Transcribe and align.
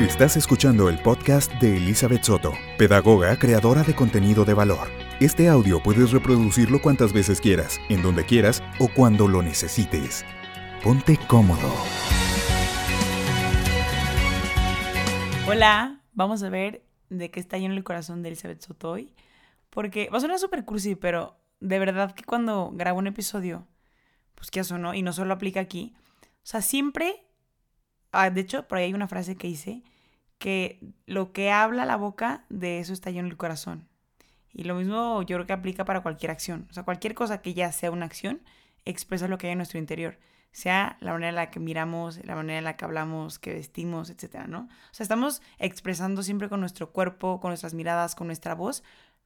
Estás 0.00 0.36
escuchando 0.36 0.88
el 0.88 1.02
podcast 1.02 1.52
de 1.54 1.76
Elizabeth 1.76 2.22
Soto, 2.22 2.52
pedagoga 2.78 3.36
creadora 3.36 3.82
de 3.82 3.96
contenido 3.96 4.44
de 4.44 4.54
valor. 4.54 4.86
Este 5.18 5.48
audio 5.48 5.82
puedes 5.82 6.12
reproducirlo 6.12 6.80
cuantas 6.80 7.12
veces 7.12 7.40
quieras, 7.40 7.80
en 7.88 8.00
donde 8.00 8.24
quieras 8.24 8.62
o 8.78 8.86
cuando 8.86 9.26
lo 9.26 9.42
necesites. 9.42 10.24
Ponte 10.84 11.18
cómodo. 11.26 11.74
Hola, 15.48 16.00
vamos 16.12 16.44
a 16.44 16.48
ver 16.48 16.84
de 17.10 17.32
qué 17.32 17.40
está 17.40 17.58
lleno 17.58 17.74
el 17.74 17.82
corazón 17.82 18.22
de 18.22 18.28
Elizabeth 18.28 18.60
Soto 18.62 18.92
hoy. 18.92 19.12
Porque 19.68 20.08
va 20.10 20.18
a 20.18 20.20
sonar 20.20 20.38
súper 20.38 20.64
cursi, 20.64 20.94
pero 20.94 21.40
de 21.58 21.80
verdad 21.80 22.14
que 22.14 22.22
cuando 22.22 22.70
grabo 22.72 23.00
un 23.00 23.08
episodio, 23.08 23.66
pues 24.36 24.52
que 24.52 24.60
eso 24.60 24.78
no, 24.78 24.94
y 24.94 25.02
no 25.02 25.12
solo 25.12 25.34
aplica 25.34 25.58
aquí. 25.58 25.96
O 26.22 26.44
sea, 26.44 26.62
siempre 26.62 27.24
Ah, 28.12 28.30
de 28.30 28.40
hecho, 28.40 28.66
por 28.66 28.78
ahí 28.78 28.84
hay 28.84 28.94
una 28.94 29.08
frase 29.08 29.36
que 29.36 29.48
dice 29.48 29.82
que 30.38 30.80
lo 31.06 31.32
que 31.32 31.50
habla 31.50 31.84
la 31.84 31.96
boca, 31.96 32.44
de 32.48 32.78
eso 32.78 32.92
está 32.92 33.10
lleno 33.10 33.28
el 33.28 33.36
corazón. 33.36 33.88
Y 34.52 34.64
lo 34.64 34.74
mismo 34.74 35.22
yo 35.22 35.36
creo 35.36 35.46
que 35.46 35.52
aplica 35.52 35.84
para 35.84 36.02
cualquier 36.02 36.30
acción. 36.30 36.66
O 36.70 36.74
sea, 36.74 36.84
cualquier 36.84 37.14
cosa 37.14 37.42
que 37.42 37.54
ya 37.54 37.70
sea 37.72 37.90
una 37.90 38.06
acción, 38.06 38.40
expresa 38.84 39.28
lo 39.28 39.38
que 39.38 39.48
hay 39.48 39.52
en 39.52 39.58
nuestro 39.58 39.78
interior. 39.78 40.18
Sea 40.52 40.96
la 41.00 41.12
manera 41.12 41.28
en 41.28 41.34
la 41.34 41.50
que 41.50 41.60
miramos, 41.60 42.24
la 42.24 42.34
manera 42.34 42.58
en 42.58 42.64
la 42.64 42.76
que 42.76 42.84
hablamos, 42.84 43.38
que 43.38 43.52
vestimos, 43.52 44.10
etcétera, 44.10 44.46
¿no? 44.46 44.68
O 44.90 44.94
sea, 44.94 45.04
estamos 45.04 45.42
expresando 45.58 46.22
siempre 46.22 46.48
con 46.48 46.60
nuestro 46.60 46.90
cuerpo, 46.92 47.40
con 47.40 47.50
nuestras 47.50 47.74
miradas, 47.74 48.14
con 48.14 48.26
nuestra 48.28 48.54
voz, 48.54 48.82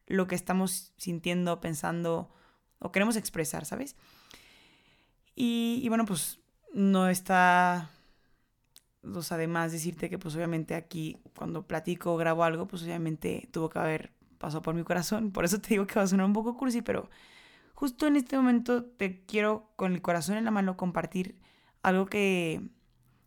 lo 0.07 0.27
que 0.27 0.35
estamos 0.35 0.93
sintiendo, 0.97 1.61
pensando 1.61 2.31
o 2.81 2.91
queremos 2.91 3.17
expresar, 3.17 3.65
¿sabes? 3.65 3.97
Y, 5.37 5.81
y 5.83 5.89
bueno, 5.89 6.05
pues 6.05 6.41
no 6.75 7.09
está 7.09 7.91
pues 9.03 9.33
además 9.33 9.73
decirte 9.73 10.09
que 10.09 10.19
pues 10.19 10.35
obviamente 10.37 10.75
aquí 10.75 11.19
cuando 11.37 11.67
platico 11.67 12.15
o 12.15 12.17
grabo 12.17 12.45
algo, 12.45 12.67
pues 12.67 12.83
obviamente 12.83 13.49
tuvo 13.51 13.69
que 13.69 13.79
haber 13.79 14.13
pasado 14.39 14.63
por 14.63 14.75
mi 14.75 14.85
corazón. 14.85 15.33
Por 15.33 15.45
eso 15.45 15.61
te 15.61 15.71
digo 15.71 15.87
que 15.87 15.95
va 15.95 16.03
a 16.03 16.07
sonar 16.07 16.27
un 16.27 16.33
poco 16.33 16.57
cursi, 16.57 16.83
pero 16.83 17.11
justo 17.75 18.07
en 18.07 18.17
este 18.17 18.37
momento 18.37 18.85
te 18.85 19.25
quiero 19.25 19.73
con 19.77 19.93
el 19.93 20.03
corazón 20.03 20.37
en 20.37 20.45
la 20.45 20.51
mano 20.51 20.77
compartir 20.77 21.39
algo 21.83 22.07
que 22.07 22.63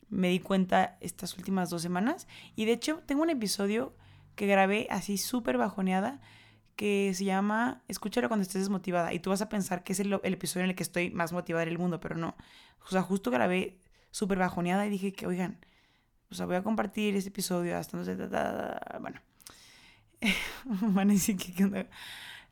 me 0.09 0.29
di 0.29 0.39
cuenta 0.39 0.97
estas 1.01 1.37
últimas 1.37 1.69
dos 1.69 1.81
semanas. 1.81 2.27
Y 2.55 2.65
de 2.65 2.73
hecho 2.73 3.01
tengo 3.05 3.23
un 3.23 3.29
episodio 3.29 3.95
que 4.35 4.47
grabé 4.47 4.87
así 4.89 5.17
súper 5.17 5.57
bajoneada 5.57 6.21
que 6.75 7.13
se 7.13 7.23
llama 7.23 7.83
Escúchalo 7.87 8.27
cuando 8.27 8.43
estés 8.43 8.61
desmotivada. 8.61 9.13
Y 9.13 9.19
tú 9.19 9.29
vas 9.29 9.41
a 9.41 9.49
pensar 9.49 9.83
que 9.83 9.93
es 9.93 9.99
el, 9.99 10.19
el, 10.23 10.33
episodio 10.33 10.65
en 10.65 10.69
el 10.71 10.75
que 10.75 10.83
estoy 10.83 11.09
más 11.11 11.31
motivada 11.31 11.63
en 11.63 11.69
el 11.69 11.77
mundo, 11.77 11.99
pero 11.99 12.15
no. 12.15 12.35
O 12.85 12.89
sea, 12.89 13.01
justo 13.01 13.31
grabé 13.31 13.79
súper 14.15 14.37
bajoneada 14.37 14.85
y 14.85 14.89
dije 14.89 15.11
que, 15.11 15.27
oigan, 15.27 15.59
o 16.31 16.35
sea, 16.35 16.45
voy 16.45 16.55
a 16.55 16.63
compartir 16.63 17.17
este 17.17 17.27
episodio 17.31 17.77
hasta 17.77 17.97
no 17.97 18.05
sé, 18.05 18.15
bueno. 19.01 19.19
Van 20.63 21.09
a 21.09 21.13
decir 21.13 21.35
que, 21.35 21.89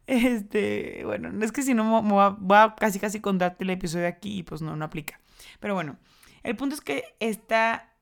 este, 0.05 1.03
bueno, 1.05 1.31
es 1.41 1.53
que 1.53 1.61
si 1.61 1.73
no, 1.73 2.03
voy 2.03 2.57
a, 2.57 2.75
casi 2.77 2.99
casi 2.99 3.21
contarte 3.21 3.63
el 3.63 3.69
episodio 3.69 4.09
aquí 4.09 4.39
y 4.39 4.43
pues 4.43 4.61
no, 4.61 4.75
no 4.75 4.83
aplica. 4.83 5.21
Pero 5.61 5.73
bueno, 5.73 5.95
el 6.43 6.57
punto 6.57 6.75
es 6.75 6.81
que 6.81 7.15
esta 7.21 7.93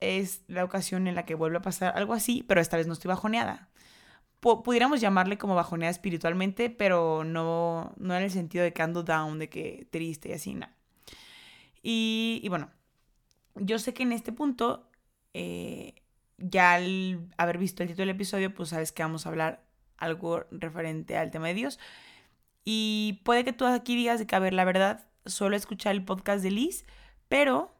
es 0.00 0.42
la 0.46 0.62
ocasión 0.62 1.08
en 1.08 1.14
la 1.14 1.24
que 1.24 1.34
vuelve 1.34 1.56
a 1.56 1.62
pasar 1.62 1.96
algo 1.96 2.12
así, 2.12 2.44
pero 2.46 2.60
esta 2.60 2.76
vez 2.76 2.86
no 2.86 2.92
estoy 2.92 3.08
bajoneada. 3.08 3.70
pudiéramos 4.40 5.00
llamarle 5.00 5.38
como 5.38 5.54
bajoneada 5.54 5.92
espiritualmente, 5.92 6.68
pero 6.68 7.24
no, 7.24 7.94
no 7.96 8.14
en 8.14 8.22
el 8.24 8.30
sentido 8.30 8.64
de 8.64 8.74
que 8.74 8.82
ando 8.82 9.02
down, 9.02 9.38
de 9.38 9.48
que 9.48 9.88
triste 9.90 10.28
y 10.28 10.32
así, 10.32 10.52
no. 10.52 10.68
Y, 11.82 12.40
y 12.42 12.48
bueno, 12.50 12.70
yo 13.60 13.78
sé 13.78 13.94
que 13.94 14.02
en 14.02 14.12
este 14.12 14.32
punto, 14.32 14.90
eh, 15.34 16.02
ya 16.38 16.74
al 16.74 17.28
haber 17.36 17.58
visto 17.58 17.82
el 17.82 17.88
título 17.88 18.06
del 18.06 18.16
episodio, 18.16 18.54
pues 18.54 18.70
sabes 18.70 18.92
que 18.92 19.02
vamos 19.02 19.26
a 19.26 19.30
hablar 19.30 19.64
algo 19.96 20.44
referente 20.50 21.16
al 21.16 21.30
tema 21.30 21.48
de 21.48 21.54
Dios. 21.54 21.78
Y 22.64 23.20
puede 23.24 23.44
que 23.44 23.52
tú 23.52 23.64
aquí 23.66 23.96
digas 23.96 24.18
de 24.18 24.26
que, 24.26 24.36
a 24.36 24.38
ver, 24.38 24.52
la 24.54 24.64
verdad, 24.64 25.06
solo 25.26 25.56
escuchar 25.56 25.94
el 25.94 26.04
podcast 26.04 26.42
de 26.42 26.50
Liz, 26.50 26.84
pero 27.28 27.74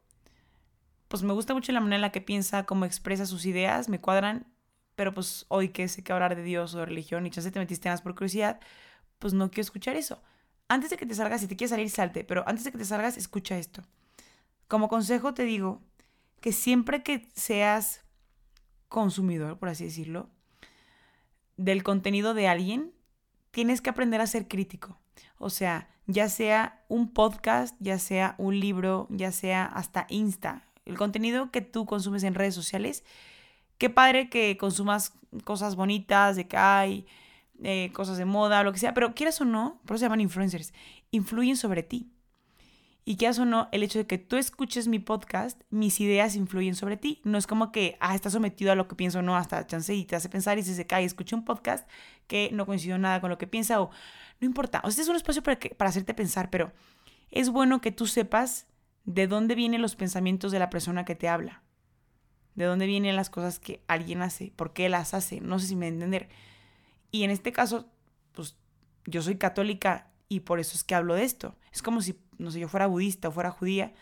pues 1.08 1.22
me 1.22 1.32
gusta 1.32 1.54
mucho 1.54 1.72
la 1.72 1.80
manera 1.80 1.96
en 1.96 2.02
la 2.02 2.12
que 2.12 2.20
piensa, 2.20 2.64
cómo 2.66 2.84
expresa 2.84 3.26
sus 3.26 3.46
ideas, 3.46 3.88
me 3.88 4.00
cuadran, 4.00 4.46
pero 4.94 5.14
pues 5.14 5.46
hoy 5.48 5.70
que 5.70 5.88
sé 5.88 6.04
que 6.04 6.12
hablar 6.12 6.36
de 6.36 6.42
Dios 6.42 6.74
o 6.74 6.80
de 6.80 6.86
religión 6.86 7.26
y 7.26 7.30
ya 7.30 7.50
te 7.50 7.58
metiste 7.58 7.88
más 7.88 8.02
por 8.02 8.14
curiosidad, 8.14 8.60
pues 9.18 9.32
no 9.32 9.50
quiero 9.50 9.62
escuchar 9.62 9.96
eso. 9.96 10.22
Antes 10.68 10.90
de 10.90 10.96
que 10.98 11.06
te 11.06 11.14
salgas, 11.14 11.40
si 11.40 11.48
te 11.48 11.56
quieres 11.56 11.70
salir, 11.70 11.88
salte, 11.90 12.24
pero 12.24 12.44
antes 12.46 12.64
de 12.64 12.72
que 12.72 12.78
te 12.78 12.84
salgas, 12.84 13.16
escucha 13.16 13.56
esto. 13.58 13.82
Como 14.68 14.88
consejo 14.88 15.34
te 15.34 15.44
digo 15.44 15.82
que 16.40 16.52
siempre 16.52 17.02
que 17.02 17.28
seas 17.34 18.04
consumidor, 18.88 19.58
por 19.58 19.68
así 19.68 19.84
decirlo, 19.84 20.28
del 21.56 21.82
contenido 21.82 22.34
de 22.34 22.48
alguien, 22.48 22.92
tienes 23.50 23.80
que 23.80 23.90
aprender 23.90 24.20
a 24.20 24.26
ser 24.26 24.46
crítico. 24.46 24.98
O 25.38 25.50
sea, 25.50 25.88
ya 26.06 26.28
sea 26.28 26.84
un 26.88 27.12
podcast, 27.12 27.74
ya 27.80 27.98
sea 27.98 28.34
un 28.38 28.60
libro, 28.60 29.06
ya 29.10 29.32
sea 29.32 29.64
hasta 29.64 30.06
Insta, 30.08 30.64
el 30.84 30.96
contenido 30.96 31.50
que 31.50 31.60
tú 31.60 31.86
consumes 31.86 32.22
en 32.22 32.34
redes 32.34 32.54
sociales, 32.54 33.04
qué 33.76 33.90
padre 33.90 34.30
que 34.30 34.56
consumas 34.56 35.12
cosas 35.44 35.76
bonitas, 35.76 36.36
de 36.36 36.48
que 36.48 36.56
hay 36.56 37.06
eh, 37.62 37.90
cosas 37.92 38.16
de 38.16 38.24
moda, 38.24 38.62
lo 38.62 38.72
que 38.72 38.78
sea, 38.78 38.94
pero 38.94 39.14
quieras 39.14 39.40
o 39.40 39.44
no, 39.44 39.80
por 39.84 39.94
eso 39.94 40.00
se 40.00 40.04
llaman 40.06 40.20
influencers, 40.20 40.72
influyen 41.10 41.56
sobre 41.56 41.82
ti. 41.82 42.10
Y 43.08 43.16
que 43.16 43.26
o 43.26 43.44
no, 43.46 43.70
el 43.72 43.82
hecho 43.82 43.98
de 43.98 44.06
que 44.06 44.18
tú 44.18 44.36
escuches 44.36 44.86
mi 44.86 44.98
podcast, 44.98 45.58
mis 45.70 45.98
ideas 45.98 46.36
influyen 46.36 46.74
sobre 46.74 46.98
ti. 46.98 47.22
No 47.24 47.38
es 47.38 47.46
como 47.46 47.72
que, 47.72 47.96
ah, 48.00 48.14
estás 48.14 48.34
sometido 48.34 48.70
a 48.70 48.74
lo 48.74 48.86
que 48.86 48.96
pienso, 48.96 49.22
no, 49.22 49.34
hasta 49.34 49.66
chance 49.66 49.94
y 49.94 50.04
te 50.04 50.14
hace 50.14 50.28
pensar 50.28 50.58
y 50.58 50.62
se 50.62 50.86
cae, 50.86 51.06
escucha 51.06 51.34
un 51.34 51.46
podcast 51.46 51.88
que 52.26 52.50
no 52.52 52.66
coincidió 52.66 52.98
nada 52.98 53.22
con 53.22 53.30
lo 53.30 53.38
que 53.38 53.46
piensa 53.46 53.80
o 53.80 53.88
no 54.40 54.46
importa. 54.46 54.80
O 54.80 54.90
sea, 54.90 54.90
este 54.90 55.00
es 55.00 55.08
un 55.08 55.16
espacio 55.16 55.42
para, 55.42 55.58
que, 55.58 55.70
para 55.70 55.88
hacerte 55.88 56.12
pensar, 56.12 56.50
pero 56.50 56.70
es 57.30 57.48
bueno 57.48 57.80
que 57.80 57.92
tú 57.92 58.06
sepas 58.06 58.66
de 59.06 59.26
dónde 59.26 59.54
vienen 59.54 59.80
los 59.80 59.96
pensamientos 59.96 60.52
de 60.52 60.58
la 60.58 60.68
persona 60.68 61.06
que 61.06 61.14
te 61.14 61.30
habla. 61.30 61.62
De 62.56 62.66
dónde 62.66 62.84
vienen 62.84 63.16
las 63.16 63.30
cosas 63.30 63.58
que 63.58 63.82
alguien 63.88 64.20
hace, 64.20 64.52
por 64.54 64.74
qué 64.74 64.90
las 64.90 65.14
hace, 65.14 65.40
no 65.40 65.58
sé 65.58 65.68
si 65.68 65.76
me 65.76 65.88
entender. 65.88 66.28
Y 67.10 67.22
en 67.22 67.30
este 67.30 67.52
caso, 67.52 67.88
pues 68.32 68.58
yo 69.06 69.22
soy 69.22 69.38
católica 69.38 70.10
y 70.28 70.40
por 70.40 70.60
eso 70.60 70.76
es 70.76 70.84
que 70.84 70.94
hablo 70.94 71.14
de 71.14 71.24
esto. 71.24 71.56
Es 71.72 71.80
como 71.80 72.02
si 72.02 72.18
no 72.38 72.50
sé, 72.50 72.60
yo 72.60 72.68
fuera 72.68 72.86
budista 72.86 73.28
o 73.28 73.32
fuera 73.32 73.50
judía, 73.50 73.92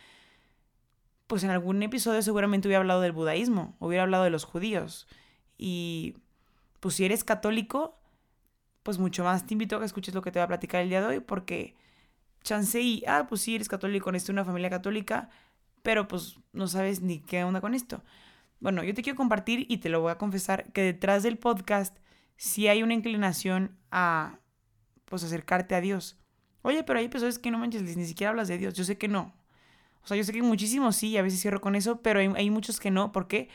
pues 1.27 1.43
en 1.45 1.51
algún 1.51 1.83
episodio 1.83 2.23
seguramente 2.23 2.69
hubiera 2.69 2.81
hablado 2.81 3.01
del 3.01 3.13
budaísmo, 3.13 3.77
hubiera 3.81 4.05
hablado 4.05 4.25
de 4.25 4.31
los 4.31 4.45
judíos. 4.45 5.09
Y 5.59 6.17
pues 6.81 6.95
si 6.95 7.05
eres 7.05 7.25
católico, 7.25 7.99
pues 8.83 8.99
mucho 8.99 9.25
más 9.25 9.47
te 9.47 9.55
invito 9.55 9.77
a 9.77 9.81
que 9.81 9.87
escuches 9.87 10.15
lo 10.15 10.23
que 10.23 10.31
te 10.31 10.39
voy 10.39 10.45
a 10.45 10.49
platicar 10.49 10.83
el 10.83 10.89
día 10.89 11.01
de 11.01 11.07
hoy, 11.07 11.21
porque 11.21 11.75
chance 12.43 13.03
ah, 13.09 13.27
pues 13.29 13.41
sí, 13.41 13.57
eres 13.57 13.69
católico, 13.69 14.13
necesitas 14.13 14.35
una 14.35 14.45
familia 14.45 14.71
católica, 14.71 15.29
pero 15.83 16.07
pues 16.07 16.39
no 16.53 16.69
sabes 16.69 17.01
ni 17.01 17.21
qué 17.21 17.43
onda 17.45 17.61
con 17.61 17.75
esto. 17.75 18.03
Bueno, 18.61 18.83
yo 18.83 18.95
te 18.95 19.03
quiero 19.03 19.17
compartir 19.17 19.67
y 19.69 19.79
te 19.79 19.89
lo 19.89 20.01
voy 20.01 20.13
a 20.13 20.19
confesar 20.19 20.73
que 20.73 20.83
detrás 20.83 21.23
del 21.23 21.39
podcast 21.39 21.97
sí 22.37 22.69
hay 22.69 22.83
una 22.83 22.95
inclinación 22.95 23.77
a, 23.91 24.39
pues, 25.05 25.25
acercarte 25.25 25.75
a 25.75 25.81
Dios. 25.81 26.19
Oye, 26.67 26.83
pero 26.83 26.99
hay 26.99 27.09
personas 27.09 27.39
que 27.39 27.53
no 27.53 27.59
manches, 27.59 27.97
ni 27.97 28.07
siquiera 28.07 28.31
hablas 28.31 28.49
de 28.49 28.59
Dios. 28.59 28.75
Yo 28.75 28.83
sé 28.83 28.99
que 28.99 29.07
no. 29.07 29.33
O 30.03 30.09
sea, 30.09 30.17
yo 30.17 30.25
sé 30.25 30.33
que 30.33 30.43
muchísimos 30.43 30.97
sí, 30.97 31.17
a 31.17 31.23
veces 31.23 31.41
cierro 31.41 31.61
con 31.61 31.77
eso, 31.77 32.03
pero 32.03 32.19
hay, 32.19 32.51
muchos 32.51 32.81
que 32.81 32.91
no, 32.91 33.13
porque 33.13 33.49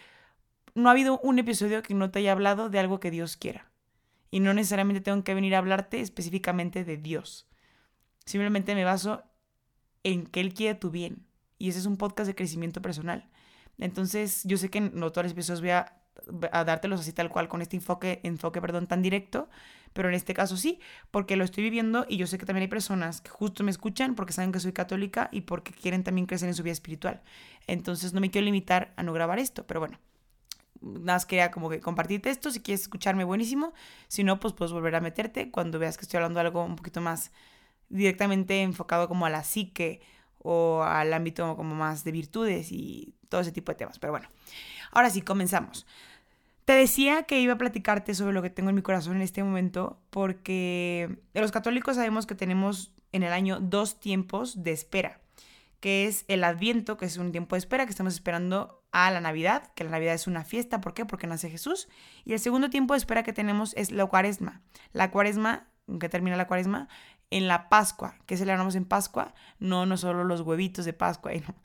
no 0.75 0.88
ha 0.88 0.94
habido 0.94 1.19
un 1.19 1.38
episodio 1.38 1.83
que 1.83 1.94
no 1.94 2.09
te 2.09 2.19
haya 2.19 2.31
hablado 2.31 2.69
de 2.69 2.79
algo 2.79 3.01
que 3.01 3.11
Dios 3.11 3.35
quiera. 3.35 3.69
Y 4.29 4.39
no 4.39 4.53
necesariamente 4.53 5.01
tengo 5.01 5.25
que 5.25 5.33
venir 5.33 5.55
a 5.55 5.57
hablarte 5.57 5.99
específicamente 5.99 6.85
de 6.85 6.95
Dios. 6.95 7.49
Simplemente 8.23 8.75
me 8.75 8.85
baso 8.85 9.23
en 10.03 10.25
que 10.25 10.39
Él 10.39 10.53
quiere 10.53 10.75
tu 10.75 10.90
bien. 10.90 11.28
Y 11.57 11.67
ese 11.67 11.79
es 11.79 11.87
un 11.87 11.97
podcast 11.97 12.28
de 12.28 12.35
crecimiento 12.35 12.81
personal. 12.81 13.29
Entonces, 13.78 14.41
yo 14.46 14.55
sé 14.55 14.69
que 14.69 14.79
no 14.79 15.11
todos 15.11 15.25
los 15.25 15.34
episodios 15.34 15.59
voy 15.59 15.72
a 15.72 16.01
a 16.52 16.63
dártelos 16.63 17.02
así 17.02 17.13
tal 17.13 17.29
cual 17.29 17.47
con 17.47 17.61
este 17.61 17.75
enfoque, 17.75 18.19
enfoque 18.23 18.61
perdón, 18.61 18.87
tan 18.87 19.02
directo, 19.02 19.49
pero 19.93 20.09
en 20.09 20.16
este 20.16 20.34
caso 20.34 20.58
sí, 20.58 20.79
porque 21.09 21.35
lo 21.35 21.43
estoy 21.43 21.63
viviendo 21.63 22.05
y 22.08 22.17
yo 22.17 22.28
sé 22.28 22.37
que 22.37 22.46
también 22.46 22.63
hay 22.63 22.67
personas 22.67 23.22
que 23.22 23.29
justo 23.29 23.63
me 23.63 23.72
escuchan 23.72 24.16
porque 24.16 24.34
saben 24.34 24.52
que 24.52 24.59
soy 24.59 24.73
católica 24.73 25.29
y 25.31 25.41
porque 25.41 25.73
quieren 25.73 26.03
también 26.03 26.28
crecer 26.28 26.47
en 26.47 26.55
su 26.55 26.63
vida 26.63 26.73
espiritual. 26.73 27.22
Entonces 27.67 28.13
no 28.13 28.22
me 28.22 28.31
quiero 28.31 28.46
limitar 28.46 28.93
a 28.96 29.03
no 29.03 29.13
grabar 29.13 29.40
esto, 29.40 29.66
pero 29.67 29.79
bueno. 29.79 29.99
Nada 30.81 31.17
más 31.17 31.28
quería 31.28 31.52
como 31.52 31.69
que 31.69 31.79
compartirte 31.79 32.31
esto, 32.31 32.49
si 32.49 32.59
quieres 32.59 32.81
escucharme 32.81 33.23
buenísimo, 33.23 33.72
si 34.07 34.23
no, 34.23 34.40
pues 34.40 34.55
puedes 34.55 34.72
volver 34.72 34.96
a 34.96 34.99
meterte 34.99 35.52
cuando 35.52 35.78
veas 35.78 35.96
que 35.96 36.03
estoy 36.03 36.17
hablando 36.17 36.40
algo 36.40 36.66
un 36.66 36.75
poquito 36.75 37.02
más 37.02 37.31
directamente 37.90 38.64
enfocado 38.64 39.07
como 39.07 39.28
a 39.28 39.29
la 39.29 39.43
psique 39.43 40.02
o 40.40 40.81
al 40.84 41.14
ámbito 41.14 41.55
como 41.55 41.75
más 41.75 42.03
de 42.03 42.11
virtudes 42.11 42.72
y 42.72 43.14
todo 43.29 43.41
ese 43.41 43.52
tipo 43.52 43.72
de 43.72 43.78
temas. 43.78 43.99
Pero 43.99 44.11
bueno, 44.14 44.28
ahora 44.91 45.09
sí, 45.09 45.22
comenzamos. 45.22 45.85
Te 46.66 46.73
decía 46.73 47.23
que 47.23 47.41
iba 47.41 47.53
a 47.53 47.58
platicarte 47.58 48.14
sobre 48.14 48.34
lo 48.34 48.41
que 48.41 48.49
tengo 48.49 48.70
en 48.70 48.76
mi 48.76 48.82
corazón 48.82 49.16
en 49.16 49.23
este 49.23 49.43
momento 49.43 49.99
porque 50.09 51.20
los 51.34 51.52
católicos 51.52 51.96
sabemos 51.96 52.26
que 52.26 52.35
tenemos 52.35 52.93
en 53.11 53.23
el 53.23 53.34
año 53.34 53.59
dos 53.59 53.99
tiempos 53.99 54.64
de 54.64 54.72
espera, 54.72 55.20
que 55.79 56.08
es 56.08 56.23
el 56.28 56.43
adviento, 56.43 56.97
que 56.97 57.05
es 57.05 57.17
un 57.17 57.32
tiempo 57.32 57.55
de 57.55 57.59
espera 57.59 57.85
que 57.85 57.91
estamos 57.91 58.14
esperando 58.14 58.84
a 58.91 59.09
la 59.11 59.22
Navidad, 59.22 59.72
que 59.76 59.84
la 59.84 59.90
Navidad 59.90 60.14
es 60.14 60.28
una 60.28 60.43
fiesta. 60.43 60.82
¿Por 60.82 60.93
qué? 60.93 61.05
Porque 61.05 61.28
nace 61.28 61.49
Jesús. 61.49 61.88
Y 62.26 62.34
el 62.34 62.40
segundo 62.40 62.70
tiempo 62.70 62.93
de 62.93 62.99
espera 62.99 63.23
que 63.23 63.34
tenemos 63.34 63.73
es 63.76 63.91
la 63.91 64.05
cuaresma. 64.05 64.61
La 64.93 65.11
cuaresma, 65.11 65.67
que 65.99 66.09
termina 66.09 66.35
la 66.35 66.47
cuaresma, 66.47 66.90
en 67.31 67.47
la 67.47 67.69
Pascua. 67.69 68.16
¿Qué 68.28 68.37
celebramos 68.37 68.75
en 68.75 68.85
Pascua? 68.85 69.33
No, 69.59 69.85
no 69.85 69.97
solo 69.97 70.23
los 70.23 70.41
huevitos 70.41 70.85
de 70.85 70.93
Pascua. 70.93 71.31
No. 71.47 71.55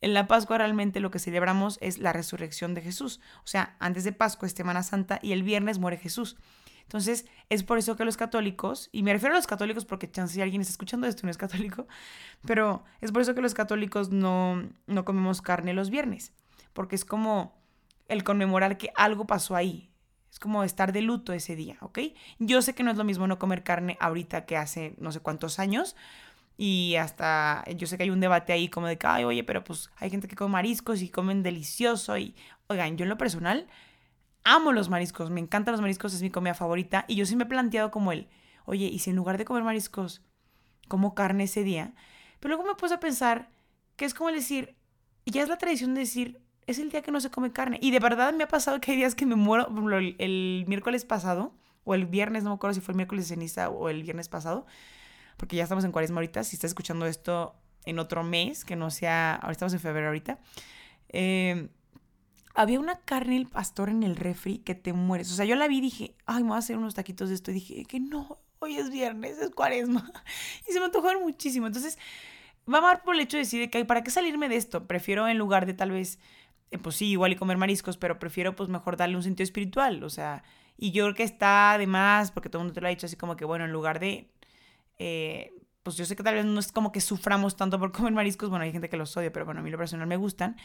En 0.00 0.14
la 0.14 0.26
Pascua 0.26 0.56
realmente 0.56 0.98
lo 0.98 1.10
que 1.10 1.18
celebramos 1.18 1.78
es 1.82 1.98
la 1.98 2.14
resurrección 2.14 2.72
de 2.72 2.80
Jesús. 2.80 3.20
O 3.44 3.46
sea, 3.46 3.76
antes 3.80 4.02
de 4.02 4.12
Pascua 4.12 4.48
es 4.48 4.54
Semana 4.54 4.82
Santa 4.82 5.20
y 5.22 5.32
el 5.32 5.42
viernes 5.42 5.78
muere 5.78 5.98
Jesús. 5.98 6.38
Entonces, 6.84 7.26
es 7.50 7.62
por 7.62 7.76
eso 7.76 7.96
que 7.96 8.04
los 8.06 8.16
católicos, 8.16 8.88
y 8.92 9.02
me 9.02 9.12
refiero 9.12 9.34
a 9.34 9.38
los 9.38 9.46
católicos 9.46 9.84
porque 9.84 10.10
chance 10.10 10.34
si 10.34 10.40
alguien 10.40 10.62
está 10.62 10.72
escuchando 10.72 11.06
esto 11.06 11.22
no 11.24 11.30
es 11.30 11.36
católico, 11.36 11.86
pero 12.46 12.82
es 13.02 13.12
por 13.12 13.20
eso 13.20 13.34
que 13.34 13.42
los 13.42 13.54
católicos 13.54 14.10
no, 14.10 14.68
no 14.86 15.04
comemos 15.04 15.42
carne 15.42 15.74
los 15.74 15.90
viernes, 15.90 16.32
porque 16.72 16.96
es 16.96 17.04
como 17.04 17.54
el 18.08 18.24
conmemorar 18.24 18.78
que 18.78 18.90
algo 18.96 19.26
pasó 19.26 19.54
ahí. 19.54 19.89
Es 20.30 20.38
como 20.38 20.62
estar 20.64 20.92
de 20.92 21.02
luto 21.02 21.32
ese 21.32 21.56
día, 21.56 21.76
¿ok? 21.80 21.98
Yo 22.38 22.62
sé 22.62 22.74
que 22.74 22.82
no 22.82 22.90
es 22.90 22.96
lo 22.96 23.04
mismo 23.04 23.26
no 23.26 23.38
comer 23.38 23.62
carne 23.62 23.96
ahorita 24.00 24.46
que 24.46 24.56
hace 24.56 24.94
no 24.98 25.10
sé 25.12 25.20
cuántos 25.20 25.58
años, 25.58 25.96
y 26.62 26.96
hasta 26.96 27.64
yo 27.74 27.86
sé 27.86 27.96
que 27.96 28.02
hay 28.02 28.10
un 28.10 28.20
debate 28.20 28.52
ahí 28.52 28.68
como 28.68 28.86
de 28.86 28.98
que, 28.98 29.06
ay, 29.06 29.24
oye, 29.24 29.44
pero 29.44 29.64
pues 29.64 29.88
hay 29.96 30.10
gente 30.10 30.28
que 30.28 30.36
come 30.36 30.52
mariscos 30.52 31.00
y 31.00 31.08
comen 31.08 31.42
delicioso. 31.42 32.18
Y, 32.18 32.34
oigan, 32.66 32.98
yo 32.98 33.04
en 33.04 33.08
lo 33.08 33.16
personal 33.16 33.66
amo 34.44 34.70
los 34.72 34.90
mariscos, 34.90 35.30
me 35.30 35.40
encantan 35.40 35.72
los 35.72 35.80
mariscos, 35.80 36.12
es 36.12 36.20
mi 36.20 36.28
comida 36.28 36.52
favorita. 36.52 37.06
Y 37.08 37.14
yo 37.14 37.24
sí 37.24 37.34
me 37.34 37.44
he 37.44 37.46
planteado 37.46 37.90
como 37.90 38.12
el, 38.12 38.28
oye, 38.66 38.84
¿y 38.84 38.98
si 38.98 39.08
en 39.08 39.16
lugar 39.16 39.38
de 39.38 39.46
comer 39.46 39.64
mariscos, 39.64 40.20
como 40.86 41.14
carne 41.14 41.44
ese 41.44 41.64
día? 41.64 41.94
Pero 42.40 42.54
luego 42.54 42.68
me 42.68 42.76
puse 42.76 42.92
a 42.92 43.00
pensar 43.00 43.48
que 43.96 44.04
es 44.04 44.12
como 44.12 44.30
decir, 44.30 44.76
ya 45.24 45.42
es 45.42 45.48
la 45.48 45.56
tradición 45.56 45.94
de 45.94 46.00
decir, 46.00 46.42
es 46.70 46.78
el 46.78 46.90
día 46.90 47.02
que 47.02 47.10
no 47.10 47.20
se 47.20 47.30
come 47.30 47.52
carne. 47.52 47.78
Y 47.82 47.90
de 47.90 47.98
verdad 47.98 48.32
me 48.32 48.44
ha 48.44 48.48
pasado 48.48 48.80
que 48.80 48.92
hay 48.92 48.96
días 48.96 49.14
que 49.14 49.26
me 49.26 49.34
muero, 49.34 49.68
el, 49.98 50.16
el 50.18 50.64
miércoles 50.66 51.04
pasado, 51.04 51.54
o 51.84 51.94
el 51.94 52.06
viernes, 52.06 52.44
no 52.44 52.50
me 52.50 52.56
acuerdo 52.56 52.74
si 52.74 52.80
fue 52.80 52.92
el 52.92 52.96
miércoles 52.96 53.28
de 53.28 53.34
ceniza 53.34 53.70
o 53.70 53.88
el 53.88 54.02
viernes 54.02 54.28
pasado, 54.28 54.66
porque 55.36 55.56
ya 55.56 55.62
estamos 55.62 55.84
en 55.84 55.92
cuaresma 55.92 56.16
ahorita, 56.16 56.44
si 56.44 56.56
estás 56.56 56.70
escuchando 56.70 57.06
esto 57.06 57.54
en 57.84 57.98
otro 57.98 58.22
mes, 58.22 58.64
que 58.64 58.76
no 58.76 58.90
sea, 58.90 59.36
ahora 59.36 59.52
estamos 59.52 59.72
en 59.72 59.80
febrero 59.80 60.08
ahorita, 60.08 60.38
eh, 61.08 61.68
había 62.54 62.80
una 62.80 63.00
carne 63.00 63.36
el 63.36 63.46
pastor 63.46 63.88
en 63.88 64.02
el 64.02 64.16
refri 64.16 64.58
que 64.58 64.74
te 64.74 64.92
mueres. 64.92 65.30
O 65.32 65.34
sea, 65.34 65.44
yo 65.44 65.56
la 65.56 65.68
vi 65.68 65.78
y 65.78 65.80
dije, 65.80 66.16
ay, 66.26 66.42
me 66.42 66.50
voy 66.50 66.56
a 66.56 66.58
hacer 66.58 66.76
unos 66.76 66.94
taquitos 66.94 67.28
de 67.28 67.34
esto. 67.36 67.50
Y 67.50 67.54
dije, 67.54 67.84
que 67.84 68.00
no, 68.00 68.38
hoy 68.58 68.76
es 68.76 68.90
viernes, 68.90 69.38
es 69.38 69.50
cuaresma. 69.50 70.10
Y 70.68 70.72
se 70.72 70.78
me 70.78 70.86
antojaron 70.86 71.22
muchísimo. 71.22 71.66
Entonces, 71.66 71.98
va 72.72 72.90
a 72.90 73.02
por 73.02 73.14
el 73.14 73.20
hecho 73.20 73.36
de 73.36 73.44
decir 73.44 73.70
que, 73.70 73.84
¿para 73.84 74.02
qué 74.02 74.10
salirme 74.10 74.48
de 74.48 74.56
esto? 74.56 74.86
Prefiero 74.86 75.28
en 75.28 75.38
lugar 75.38 75.66
de 75.66 75.74
tal 75.74 75.90
vez, 75.92 76.18
pues 76.78 76.96
sí, 76.96 77.10
igual 77.10 77.32
y 77.32 77.36
comer 77.36 77.56
mariscos, 77.56 77.96
pero 77.96 78.18
prefiero 78.18 78.54
pues 78.54 78.68
mejor 78.68 78.96
darle 78.96 79.16
un 79.16 79.22
sentido 79.22 79.44
espiritual. 79.44 80.02
O 80.04 80.10
sea, 80.10 80.42
y 80.76 80.92
yo 80.92 81.04
creo 81.04 81.14
que 81.14 81.22
está 81.24 81.72
además, 81.72 82.30
porque 82.30 82.48
todo 82.48 82.62
el 82.62 82.66
mundo 82.66 82.74
te 82.74 82.80
lo 82.80 82.86
ha 82.86 82.90
dicho 82.90 83.06
así 83.06 83.16
como 83.16 83.36
que, 83.36 83.44
bueno, 83.44 83.64
en 83.64 83.72
lugar 83.72 84.00
de... 84.00 84.30
Eh, 84.98 85.52
pues 85.82 85.96
yo 85.96 86.04
sé 86.04 86.14
que 86.14 86.22
tal 86.22 86.34
vez 86.34 86.44
no 86.44 86.60
es 86.60 86.72
como 86.72 86.92
que 86.92 87.00
suframos 87.00 87.56
tanto 87.56 87.78
por 87.78 87.92
comer 87.92 88.12
mariscos, 88.12 88.50
bueno, 88.50 88.64
hay 88.64 88.72
gente 88.72 88.88
que 88.88 88.96
los 88.96 89.16
odia, 89.16 89.32
pero 89.32 89.44
bueno, 89.46 89.60
a 89.60 89.62
mí 89.62 89.70
lo 89.70 89.78
personal 89.78 90.06
me 90.06 90.16
gustan 90.16 90.56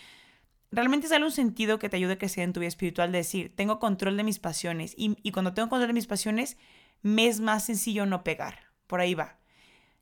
realmente 0.72 1.08
sale 1.08 1.26
un 1.26 1.32
sentido 1.32 1.80
que 1.80 1.90
te 1.90 1.98
ayude 1.98 2.14
a 2.14 2.18
crecer 2.18 2.44
en 2.44 2.54
tu 2.54 2.60
vida 2.60 2.68
espiritual, 2.68 3.12
de 3.12 3.20
decir, 3.20 3.54
tengo 3.56 3.80
control 3.80 4.18
de 4.18 4.24
mis 4.24 4.40
pasiones 4.40 4.94
y, 4.98 5.18
y 5.24 5.32
cuando 5.32 5.54
tengo 5.54 5.70
control 5.70 5.88
de 5.88 5.94
mis 5.94 6.08
pasiones, 6.08 6.58
me 7.02 7.28
es 7.28 7.40
más 7.40 7.66
sencillo 7.66 8.06
no 8.06 8.24
pegar. 8.24 8.60
Por 8.88 9.00
ahí 9.00 9.14
va. 9.16 9.38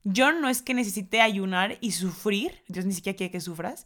Yo 0.03 0.31
no 0.33 0.49
es 0.49 0.61
que 0.61 0.73
necesite 0.73 1.21
ayunar 1.21 1.77
y 1.79 1.91
sufrir, 1.91 2.63
Dios 2.67 2.85
ni 2.85 2.93
siquiera 2.93 3.15
quiere 3.15 3.31
que 3.31 3.39
sufras, 3.39 3.85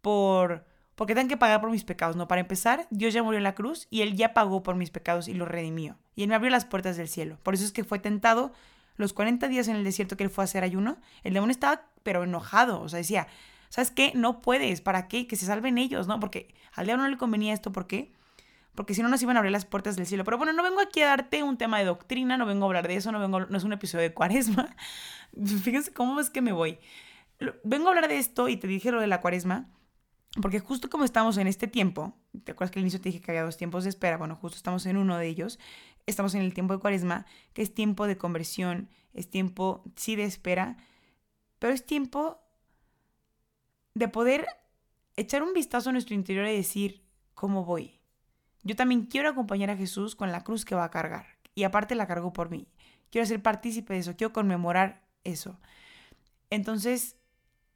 por, 0.00 0.66
porque 0.98 1.14
tengo 1.14 1.28
que 1.28 1.36
pagar 1.36 1.60
por 1.60 1.70
mis 1.70 1.84
pecados. 1.84 2.16
No, 2.16 2.26
para 2.26 2.40
empezar, 2.40 2.88
Dios 2.90 3.14
ya 3.14 3.22
murió 3.22 3.38
en 3.38 3.44
la 3.44 3.54
cruz 3.54 3.86
y 3.88 4.02
Él 4.02 4.16
ya 4.16 4.34
pagó 4.34 4.64
por 4.64 4.74
mis 4.74 4.90
pecados 4.90 5.28
y 5.28 5.34
los 5.34 5.46
redimió. 5.46 5.96
Y 6.16 6.24
Él 6.24 6.28
me 6.28 6.34
abrió 6.34 6.50
las 6.50 6.64
puertas 6.64 6.96
del 6.96 7.08
cielo. 7.08 7.38
Por 7.44 7.54
eso 7.54 7.64
es 7.64 7.70
que 7.70 7.84
fue 7.84 8.00
tentado 8.00 8.52
los 8.96 9.12
40 9.12 9.46
días 9.46 9.68
en 9.68 9.76
el 9.76 9.84
desierto 9.84 10.16
que 10.16 10.24
Él 10.24 10.30
fue 10.30 10.42
a 10.42 10.46
hacer 10.46 10.64
ayuno. 10.64 10.98
El 11.22 11.34
demonio 11.34 11.52
estaba 11.52 11.84
pero 12.02 12.24
enojado, 12.24 12.80
o 12.80 12.88
sea, 12.88 12.98
decía, 12.98 13.28
¿Sabes 13.68 13.90
qué? 13.90 14.12
No 14.14 14.40
puedes. 14.40 14.80
¿Para 14.80 15.08
qué? 15.08 15.26
Que 15.26 15.36
se 15.36 15.46
salven 15.46 15.78
ellos, 15.78 16.06
¿no? 16.06 16.18
Porque 16.20 16.54
al 16.74 16.86
diablo 16.86 17.04
no 17.04 17.10
le 17.10 17.18
convenía 17.18 17.52
esto. 17.52 17.72
¿Por 17.72 17.86
qué? 17.86 18.12
Porque 18.74 18.94
si 18.94 19.02
no 19.02 19.08
nos 19.08 19.22
iban 19.22 19.36
a 19.36 19.40
abrir 19.40 19.52
las 19.52 19.66
puertas 19.66 19.96
del 19.96 20.06
cielo. 20.06 20.24
Pero 20.24 20.38
bueno, 20.38 20.52
no 20.52 20.62
vengo 20.62 20.80
aquí 20.80 21.00
a 21.02 21.08
darte 21.08 21.42
un 21.42 21.58
tema 21.58 21.78
de 21.78 21.84
doctrina, 21.84 22.36
no 22.36 22.46
vengo 22.46 22.64
a 22.64 22.68
hablar 22.68 22.88
de 22.88 22.96
eso, 22.96 23.12
no, 23.12 23.20
vengo, 23.20 23.40
no 23.40 23.56
es 23.56 23.64
un 23.64 23.72
episodio 23.72 24.02
de 24.02 24.14
cuaresma. 24.14 24.74
Fíjense 25.62 25.92
cómo 25.92 26.20
es 26.20 26.30
que 26.30 26.40
me 26.40 26.52
voy. 26.52 26.78
Vengo 27.64 27.86
a 27.86 27.90
hablar 27.90 28.08
de 28.08 28.18
esto 28.18 28.48
y 28.48 28.56
te 28.56 28.66
dije 28.66 28.90
lo 28.90 29.00
de 29.00 29.06
la 29.06 29.20
cuaresma, 29.20 29.68
porque 30.40 30.60
justo 30.60 30.88
como 30.90 31.04
estamos 31.04 31.36
en 31.38 31.46
este 31.46 31.66
tiempo, 31.66 32.14
¿te 32.44 32.52
acuerdas 32.52 32.70
que 32.70 32.78
al 32.78 32.84
inicio 32.84 33.00
te 33.00 33.08
dije 33.08 33.20
que 33.20 33.30
había 33.30 33.42
dos 33.42 33.56
tiempos 33.56 33.84
de 33.84 33.90
espera? 33.90 34.16
Bueno, 34.16 34.36
justo 34.36 34.56
estamos 34.56 34.86
en 34.86 34.96
uno 34.96 35.16
de 35.16 35.26
ellos. 35.26 35.58
Estamos 36.06 36.34
en 36.34 36.42
el 36.42 36.54
tiempo 36.54 36.74
de 36.74 36.80
cuaresma, 36.80 37.26
que 37.52 37.62
es 37.62 37.74
tiempo 37.74 38.06
de 38.06 38.16
conversión, 38.16 38.88
es 39.12 39.28
tiempo, 39.28 39.82
sí, 39.96 40.16
de 40.16 40.24
espera, 40.24 40.76
pero 41.58 41.72
es 41.72 41.84
tiempo 41.84 42.40
de 43.94 44.08
poder 44.08 44.46
echar 45.16 45.42
un 45.42 45.52
vistazo 45.52 45.90
a 45.90 45.92
nuestro 45.92 46.14
interior 46.14 46.46
y 46.46 46.56
decir, 46.56 47.04
¿cómo 47.34 47.64
voy? 47.64 48.00
Yo 48.62 48.76
también 48.76 49.06
quiero 49.06 49.28
acompañar 49.28 49.70
a 49.70 49.76
Jesús 49.76 50.14
con 50.14 50.32
la 50.32 50.44
cruz 50.44 50.64
que 50.64 50.74
va 50.74 50.84
a 50.84 50.90
cargar. 50.90 51.26
Y 51.54 51.64
aparte 51.64 51.94
la 51.94 52.06
cargó 52.06 52.32
por 52.32 52.50
mí. 52.50 52.68
Quiero 53.10 53.26
ser 53.26 53.42
partícipe 53.42 53.94
de 53.94 54.00
eso, 54.00 54.16
quiero 54.16 54.32
conmemorar 54.32 55.06
eso. 55.24 55.58
Entonces, 56.50 57.17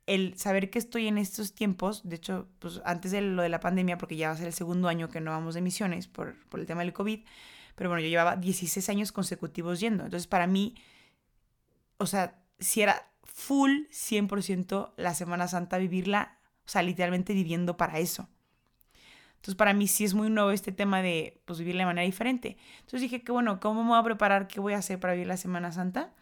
el 0.06 0.36
saber 0.38 0.70
que 0.70 0.78
estoy 0.78 1.06
en 1.06 1.18
estos 1.18 1.54
tiempos, 1.54 2.02
de 2.04 2.16
hecho, 2.16 2.48
pues 2.58 2.80
antes 2.84 3.12
de 3.12 3.20
lo 3.20 3.42
de 3.42 3.48
la 3.48 3.60
pandemia, 3.60 3.98
porque 3.98 4.16
ya 4.16 4.28
va 4.28 4.34
a 4.34 4.36
ser 4.36 4.48
el 4.48 4.52
segundo 4.52 4.88
año 4.88 5.08
que 5.08 5.20
no 5.20 5.30
vamos 5.30 5.54
de 5.54 5.60
misiones 5.60 6.08
por, 6.08 6.34
por 6.48 6.60
el 6.60 6.66
tema 6.66 6.82
del 6.82 6.92
COVID, 6.92 7.20
pero 7.74 7.90
bueno, 7.90 8.02
yo 8.02 8.08
llevaba 8.08 8.36
16 8.36 8.88
años 8.88 9.12
consecutivos 9.12 9.80
yendo. 9.80 10.04
Entonces, 10.04 10.26
para 10.26 10.46
mí, 10.46 10.74
o 11.98 12.06
sea, 12.06 12.42
si 12.58 12.82
era 12.82 13.10
full 13.22 13.70
100% 13.90 14.92
la 14.96 15.14
Semana 15.14 15.48
Santa, 15.48 15.78
vivirla, 15.78 16.38
o 16.66 16.68
sea, 16.68 16.82
literalmente 16.82 17.32
viviendo 17.32 17.76
para 17.76 17.98
eso. 17.98 18.28
Entonces, 19.36 19.56
para 19.56 19.74
mí 19.74 19.88
sí 19.88 20.04
es 20.04 20.14
muy 20.14 20.30
nuevo 20.30 20.52
este 20.52 20.70
tema 20.70 21.02
de 21.02 21.40
pues, 21.46 21.58
vivirla 21.58 21.82
de 21.82 21.86
manera 21.86 22.06
diferente. 22.06 22.56
Entonces 22.80 23.00
dije 23.00 23.24
que, 23.24 23.32
bueno, 23.32 23.58
¿cómo 23.58 23.82
me 23.82 23.90
voy 23.90 23.98
a 23.98 24.04
preparar? 24.04 24.46
¿Qué 24.46 24.60
voy 24.60 24.74
a 24.74 24.78
hacer 24.78 25.00
para 25.00 25.14
vivir 25.14 25.26
la 25.26 25.36
Semana 25.36 25.72
Santa? 25.72 26.12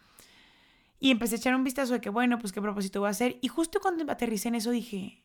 Y 1.03 1.09
empecé 1.09 1.33
a 1.33 1.37
echar 1.39 1.55
un 1.55 1.63
vistazo 1.63 1.93
de 1.93 1.99
que, 1.99 2.11
bueno, 2.11 2.37
pues 2.37 2.53
qué 2.53 2.61
propósito 2.61 2.99
voy 2.99 3.07
a 3.07 3.09
hacer. 3.09 3.39
Y 3.41 3.47
justo 3.47 3.79
cuando 3.81 4.09
aterricé 4.11 4.49
en 4.49 4.55
eso 4.55 4.69
dije, 4.69 5.23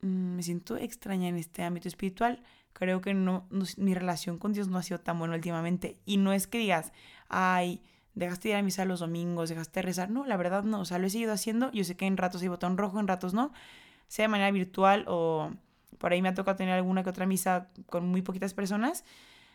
mm, 0.00 0.36
me 0.36 0.42
siento 0.42 0.78
extraña 0.78 1.28
en 1.28 1.36
este 1.36 1.62
ámbito 1.62 1.88
espiritual. 1.88 2.42
Creo 2.72 3.02
que 3.02 3.12
no, 3.12 3.46
mi 3.76 3.92
relación 3.92 4.38
con 4.38 4.54
Dios 4.54 4.68
no 4.68 4.78
ha 4.78 4.82
sido 4.82 4.98
tan 4.98 5.18
buena 5.18 5.34
últimamente. 5.34 6.00
Y 6.06 6.16
no 6.16 6.32
es 6.32 6.46
que 6.46 6.56
digas, 6.56 6.94
ay, 7.28 7.82
dejaste 8.14 8.48
de 8.48 8.54
ir 8.54 8.58
a 8.58 8.62
misa 8.62 8.86
los 8.86 9.00
domingos, 9.00 9.50
dejaste 9.50 9.80
de 9.80 9.82
rezar. 9.82 10.10
No, 10.10 10.24
la 10.24 10.38
verdad 10.38 10.64
no, 10.64 10.80
o 10.80 10.84
sea, 10.86 10.98
lo 10.98 11.06
he 11.06 11.10
seguido 11.10 11.34
haciendo. 11.34 11.70
Yo 11.72 11.84
sé 11.84 11.94
que 11.98 12.06
en 12.06 12.16
ratos 12.16 12.40
hay 12.40 12.48
botón 12.48 12.78
rojo, 12.78 12.98
en 12.98 13.08
ratos 13.08 13.34
no, 13.34 13.52
sea 14.08 14.24
de 14.24 14.28
manera 14.28 14.50
virtual 14.52 15.04
o 15.06 15.52
por 15.98 16.12
ahí 16.14 16.22
me 16.22 16.30
ha 16.30 16.34
tocado 16.34 16.56
tener 16.56 16.72
alguna 16.74 17.02
que 17.02 17.10
otra 17.10 17.26
misa 17.26 17.68
con 17.90 18.08
muy 18.08 18.22
poquitas 18.22 18.54
personas. 18.54 19.04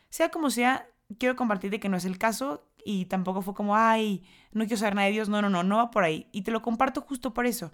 Sea 0.09 0.29
como 0.29 0.51
sea, 0.51 0.87
quiero 1.17 1.35
compartirte 1.35 1.79
que 1.79 1.89
no 1.89 1.97
es 1.97 2.05
el 2.05 2.19
caso 2.19 2.67
y 2.85 3.05
tampoco 3.05 3.41
fue 3.41 3.53
como, 3.53 3.75
ay, 3.75 4.23
no 4.51 4.65
quiero 4.65 4.77
saber 4.77 4.95
nada 4.95 5.07
de 5.07 5.13
Dios. 5.13 5.29
No, 5.29 5.41
no, 5.41 5.49
no, 5.49 5.63
no 5.63 5.77
va 5.77 5.91
por 5.91 6.03
ahí. 6.03 6.27
Y 6.31 6.41
te 6.41 6.51
lo 6.51 6.61
comparto 6.61 7.01
justo 7.01 7.33
por 7.33 7.45
eso. 7.45 7.71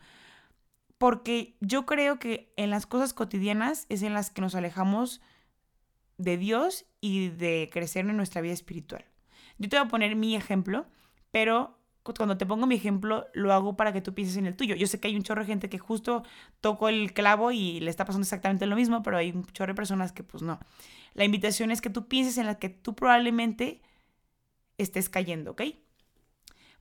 Porque 0.98 1.56
yo 1.60 1.86
creo 1.86 2.20
que 2.20 2.54
en 2.58 2.70
las 2.70 2.86
cosas 2.86 3.14
cotidianas 3.14 3.86
es 3.90 4.02
en 4.02 4.14
las 4.14 4.30
que 4.30 4.42
nos 4.42 4.56
alejamos 4.56 5.22
de 6.18 6.38
Dios 6.38 6.86
y 7.02 7.30
de 7.30 7.70
crecer 7.72 8.08
en 8.08 8.18
nuestra 8.18 8.42
vida 8.42 8.54
espiritual. 8.54 9.06
Yo 9.60 9.70
te 9.70 9.78
voy 9.78 9.86
a 9.86 9.90
poner 9.90 10.16
mi 10.16 10.36
ejemplo, 10.36 10.88
pero 11.32 11.78
cuando 12.16 12.38
te 12.38 12.46
pongo 12.46 12.68
mi 12.68 12.76
ejemplo, 12.76 13.28
lo 13.34 13.54
hago 13.54 13.76
para 13.76 13.92
que 13.92 14.02
tú 14.02 14.14
pienses 14.14 14.38
en 14.38 14.46
el 14.46 14.56
tuyo. 14.56 14.76
Yo 14.76 14.88
sé 14.88 15.00
que 15.00 15.08
hay 15.08 15.16
un 15.16 15.24
chorro 15.24 15.42
de 15.42 15.48
gente 15.48 15.70
que 15.70 15.80
justo 15.80 16.24
tocó 16.62 16.90
el 16.90 17.14
clavo 17.14 17.52
y 17.52 17.80
le 17.80 17.90
está 17.90 18.06
pasando 18.06 18.24
exactamente 18.24 18.66
lo 18.66 18.76
mismo, 18.76 19.04
pero 19.04 19.18
hay 19.18 19.32
un 19.32 19.46
chorro 19.48 19.74
de 19.74 19.76
personas 19.76 20.12
que 20.12 20.24
pues 20.24 20.44
no. 20.44 20.60
La 21.14 21.26
invitación 21.26 21.72
es 21.72 21.82
que 21.82 21.90
tú 21.90 22.08
pienses 22.08 22.38
en 22.38 22.46
la 22.46 22.56
que 22.56 22.70
tú 22.70 22.96
probablemente 22.96 23.82
estés 24.78 25.10
cayendo, 25.10 25.52
¿ok? 25.52 25.64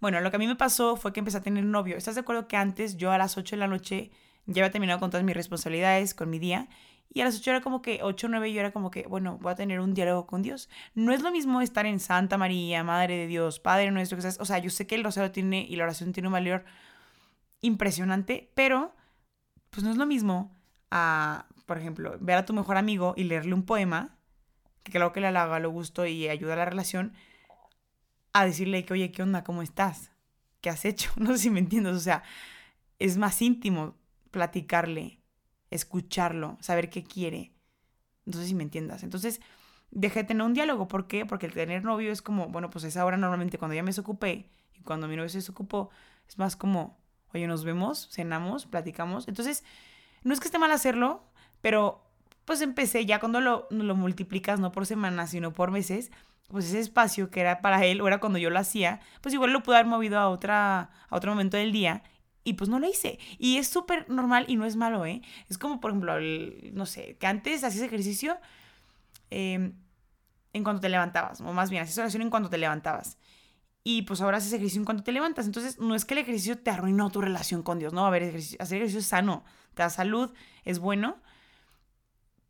Bueno, 0.01 0.21
lo 0.21 0.31
que 0.31 0.37
a 0.37 0.39
mí 0.39 0.47
me 0.47 0.57
pasó 0.57 0.97
fue 0.97 1.13
que 1.13 1.21
empecé 1.21 1.39
a 1.39 1.43
tener 1.43 1.65
novio. 1.65 1.97
¿Estás 1.97 2.15
de 2.15 2.21
acuerdo 2.21 2.49
que 2.49 2.57
antes 2.57 2.97
yo 2.97 3.13
a 3.13 3.19
las 3.19 3.39
8 3.39 3.57
de 3.57 3.61
la 3.61 3.67
noche 3.67 4.11
ya 4.45 4.63
había 4.63 4.71
terminado 4.71 5.01
con 5.01 5.11
todas 5.11 5.25
mis 5.25 5.35
responsabilidades, 5.35 6.15
con 6.15 6.29
mi 6.29 6.39
día? 6.39 6.69
Y 7.09 7.23
a 7.23 7.25
las 7.25 7.39
8 7.39 7.51
era 7.51 7.61
como 7.63 7.81
que, 7.81 8.01
8 8.03 8.27
o 8.27 8.31
9 8.31 8.53
yo 8.53 8.61
era 8.61 8.73
como 8.73 8.91
que, 8.91 9.07
bueno, 9.07 9.39
voy 9.41 9.53
a 9.53 9.55
tener 9.55 9.81
un 9.81 9.95
diálogo 9.95 10.27
con 10.27 10.43
Dios. 10.43 10.69
No 10.95 11.13
es 11.13 11.23
lo 11.23 11.31
mismo 11.31 11.63
estar 11.63 11.87
en 11.87 11.99
Santa 11.99 12.37
María, 12.37 12.85
Madre 12.85 13.17
de 13.17 13.27
Dios, 13.27 13.59
Padre 13.59 13.91
nuestro, 13.91 14.19
que 14.19 14.27
o 14.27 14.45
sea, 14.45 14.59
yo 14.59 14.71
sé 14.71 14.87
que 14.87 14.97
el 14.97 15.05
rosario 15.05 15.31
tiene 15.31 15.65
y 15.69 15.77
la 15.77 15.85
oración 15.85 16.13
tiene 16.13 16.29
un 16.29 16.35
valor 16.35 16.65
impresionante, 17.63 18.51
pero 18.55 18.95
pues 19.71 19.83
no 19.83 19.91
es 19.91 19.97
lo 19.97 20.07
mismo 20.07 20.55
a, 20.91 21.47
por 21.65 21.79
ejemplo, 21.79 22.17
ver 22.21 22.37
a 22.37 22.45
tu 22.45 22.53
mejor 22.53 22.77
amigo 22.77 23.15
y 23.17 23.25
leerle 23.25 23.55
un 23.55 23.65
poema, 23.65 24.19
que 24.83 24.93
claro 24.93 25.13
que 25.13 25.21
le 25.21 25.29
halaga, 25.29 25.59
lo 25.59 25.71
gusto 25.71 26.07
y 26.07 26.29
ayuda 26.29 26.53
a 26.53 26.57
la 26.57 26.65
relación, 26.67 27.15
a 28.41 28.45
decirle 28.47 28.85
que, 28.85 28.93
oye, 28.95 29.13
¿qué 29.13 29.23
onda? 29.23 29.45
¿Cómo 29.45 29.63
estás? 29.63 30.11
¿Qué 30.61 30.71
has 30.71 30.85
hecho? 30.85 31.11
No 31.17 31.33
sé 31.33 31.39
si 31.39 31.51
me 31.51 31.61
entiendes, 31.61 31.97
o 31.97 32.01
sea, 32.01 32.23
es 32.99 33.17
más 33.19 33.41
íntimo 33.43 33.95
platicarle 34.31 35.21
escucharlo, 35.71 36.59
saber 36.61 36.91
qué 36.91 37.03
quiere. 37.05 37.53
No 38.25 38.39
sé 38.39 38.47
si 38.47 38.55
me 38.55 38.63
entiendas. 38.63 39.03
Entonces, 39.03 39.41
dejé 39.91 40.21
de 40.21 40.29
tener 40.29 40.45
un 40.45 40.55
diálogo. 40.55 40.89
¿Por 40.89 41.07
qué? 41.07 41.27
Porque 41.27 41.47
el 41.47 41.53
tener 41.53 41.85
novio 41.85 42.13
es 42.13 42.23
como, 42.23 42.49
bueno, 42.49 42.71
pues 42.71 42.85
es 42.85 42.97
ahora 42.97 43.17
normalmente 43.17 43.59
cuando 43.59 43.75
ya 43.75 43.83
me 43.83 43.91
desocupé 43.91 44.51
y 44.75 44.83
cuando 44.83 45.09
mi 45.09 45.17
novio 45.17 45.29
se 45.29 45.39
desocupó, 45.39 45.91
es 46.29 46.39
más 46.39 46.57
como, 46.57 46.99
oye, 47.35 47.47
nos 47.47 47.65
vemos, 47.65 48.09
cenamos, 48.11 48.67
platicamos. 48.67 49.29
Entonces, 49.29 49.65
no 50.23 50.33
es 50.35 50.41
que 50.41 50.47
esté 50.47 50.59
mal 50.59 50.73
hacerlo, 50.73 51.25
pero 51.61 52.03
pues 52.45 52.61
empecé 52.61 53.07
ya 53.07 53.19
cuando 53.21 53.41
lo, 53.41 53.67
lo 53.71 53.97
multiplicas, 53.97 54.61
no 54.61 54.73
por 54.73 54.87
semanas, 54.87 55.31
sino 55.31 55.53
por 55.53 55.71
meses, 55.71 56.11
pues 56.49 56.67
ese 56.67 56.81
espacio 56.81 57.31
que 57.31 57.41
era 57.41 57.61
para 57.61 57.85
él 57.85 58.01
o 58.01 58.07
era 58.07 58.21
cuando 58.21 58.39
yo 58.39 58.51
lo 58.51 58.59
hacía, 58.59 59.01
pues 59.21 59.35
igual 59.35 59.53
lo 59.53 59.63
pude 59.63 59.77
haber 59.77 59.87
movido 59.87 60.19
a, 60.19 60.29
otra, 60.29 60.91
a 61.09 61.17
otro 61.17 61.33
momento 61.33 61.57
del 61.57 61.73
día 61.73 62.03
y 62.47 62.53
pues 62.55 62.71
no 62.71 62.79
lo 62.79 62.89
hice. 62.89 63.19
Y 63.39 63.57
es 63.57 63.69
súper 63.69 64.09
normal 64.09 64.45
y 64.49 64.55
no 64.57 64.65
es 64.65 64.77
malo, 64.77 65.05
¿eh? 65.05 65.21
Es 65.49 65.59
como, 65.59 65.81
por 65.81 65.91
ejemplo, 65.91 66.15
no 66.73 66.87
sé, 66.87 67.17
que 67.19 67.27
antes 67.27 67.65
hacías 67.65 67.83
ejercicio 67.83 68.39
em, 69.31 69.75
en 70.53 70.65
cuanto 70.65 70.81
te 70.81 70.89
levantabas, 70.89 71.41
o 71.41 71.53
más 71.53 71.71
bien 71.71 71.83
hacías 71.83 71.99
oración 71.99 72.23
en 72.23 72.31
cuanto 72.31 72.49
te 72.49 72.59
levantabas. 72.59 73.19
Y 73.83 74.03
pues 74.03 74.21
ahora 74.21 74.39
haces 74.39 74.53
ejercicio 74.53 74.81
en 74.81 74.85
cuanto 74.85 75.03
te 75.03 75.13
levantas. 75.13 75.47
Entonces, 75.47 75.79
no 75.79 75.95
es 75.95 76.05
que 76.05 76.15
el 76.15 76.19
ejercicio 76.19 76.59
te 76.59 76.71
arruinó 76.71 77.11
tu 77.11 77.21
relación 77.21 77.63
con 77.63 77.79
Dios, 77.79 77.93
¿no? 77.93 78.07
A 78.07 78.11
ver, 78.11 78.23
hacer 78.25 78.79
ejercicio 78.79 79.01
es 79.01 79.07
sano, 79.07 79.45
te 79.75 79.83
da 79.83 79.91
salud, 79.91 80.33
es 80.65 80.79
bueno. 80.79 81.19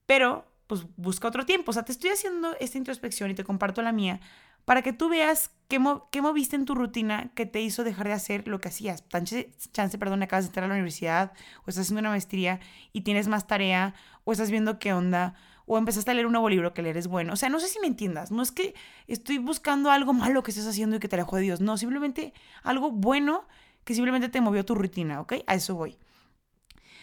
Pero, 0.06 0.46
pues 0.66 0.86
busca 0.96 1.28
otro 1.28 1.46
tiempo. 1.46 1.70
O 1.70 1.74
sea, 1.74 1.84
te 1.84 1.92
estoy 1.92 2.10
haciendo 2.10 2.56
esta 2.60 2.78
introspección 2.78 3.30
y 3.30 3.34
te 3.34 3.44
comparto 3.44 3.82
la 3.82 3.92
mía 3.92 4.20
para 4.66 4.82
que 4.82 4.92
tú 4.92 5.08
veas 5.08 5.52
qué, 5.68 5.78
moviste 5.78 6.56
en 6.56 6.64
tu 6.64 6.74
rutina 6.74 7.30
que 7.34 7.46
te 7.46 7.60
hizo 7.60 7.84
dejar 7.84 8.08
de 8.08 8.14
hacer 8.14 8.48
lo 8.48 8.60
que 8.60 8.68
hacías. 8.68 9.08
Chance, 9.08 9.52
chance, 9.72 9.96
perdón, 9.96 10.24
acabas 10.24 10.44
de 10.44 10.48
entrar 10.48 10.64
a 10.64 10.68
la 10.68 10.74
universidad 10.74 11.32
o 11.58 11.70
estás 11.70 11.82
haciendo 11.82 12.00
una 12.00 12.10
maestría 12.10 12.58
y 12.92 13.02
tienes 13.02 13.28
más 13.28 13.46
tarea 13.46 13.94
o 14.24 14.32
estás 14.32 14.50
viendo 14.50 14.80
qué 14.80 14.92
onda 14.92 15.34
o 15.66 15.78
empezaste 15.78 16.10
a 16.10 16.14
leer 16.14 16.26
un 16.26 16.32
nuevo 16.32 16.48
libro 16.48 16.74
que 16.74 16.82
leer 16.82 16.96
es 16.96 17.06
bueno. 17.06 17.34
O 17.34 17.36
sea, 17.36 17.48
no 17.48 17.60
sé 17.60 17.68
si 17.68 17.78
me 17.78 17.86
entiendas. 17.86 18.32
No 18.32 18.42
es 18.42 18.50
que 18.50 18.74
estoy 19.06 19.38
buscando 19.38 19.90
algo 19.90 20.12
malo 20.12 20.42
que 20.42 20.50
estés 20.50 20.66
haciendo 20.66 20.96
y 20.96 20.98
que 20.98 21.08
te 21.08 21.14
alejó 21.14 21.36
de 21.36 21.42
Dios. 21.42 21.60
No, 21.60 21.78
simplemente 21.78 22.34
algo 22.64 22.90
bueno 22.90 23.46
que 23.84 23.94
simplemente 23.94 24.28
te 24.28 24.40
movió 24.40 24.64
tu 24.64 24.74
rutina, 24.74 25.20
¿ok? 25.20 25.34
A 25.46 25.54
eso 25.54 25.76
voy. 25.76 25.96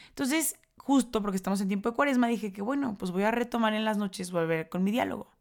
Entonces, 0.09 0.57
justo 0.77 1.21
porque 1.21 1.37
estamos 1.37 1.61
en 1.61 1.67
tiempo 1.67 1.89
de 1.89 1.95
cuaresma, 1.95 2.27
dije 2.27 2.51
que 2.51 2.61
bueno, 2.61 2.97
pues 2.97 3.11
voy 3.11 3.23
a 3.23 3.31
retomar 3.31 3.73
en 3.73 3.85
las 3.85 3.97
noches, 3.97 4.31
volver 4.31 4.69
con 4.69 4.83
mi 4.83 4.91
diálogo. 4.91 5.31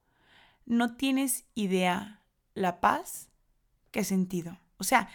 No 0.66 0.94
tienes 0.96 1.44
idea 1.54 2.22
la 2.54 2.80
paz 2.80 3.28
que 3.90 4.00
he 4.00 4.04
sentido. 4.04 4.58
O 4.78 4.84
sea, 4.84 5.08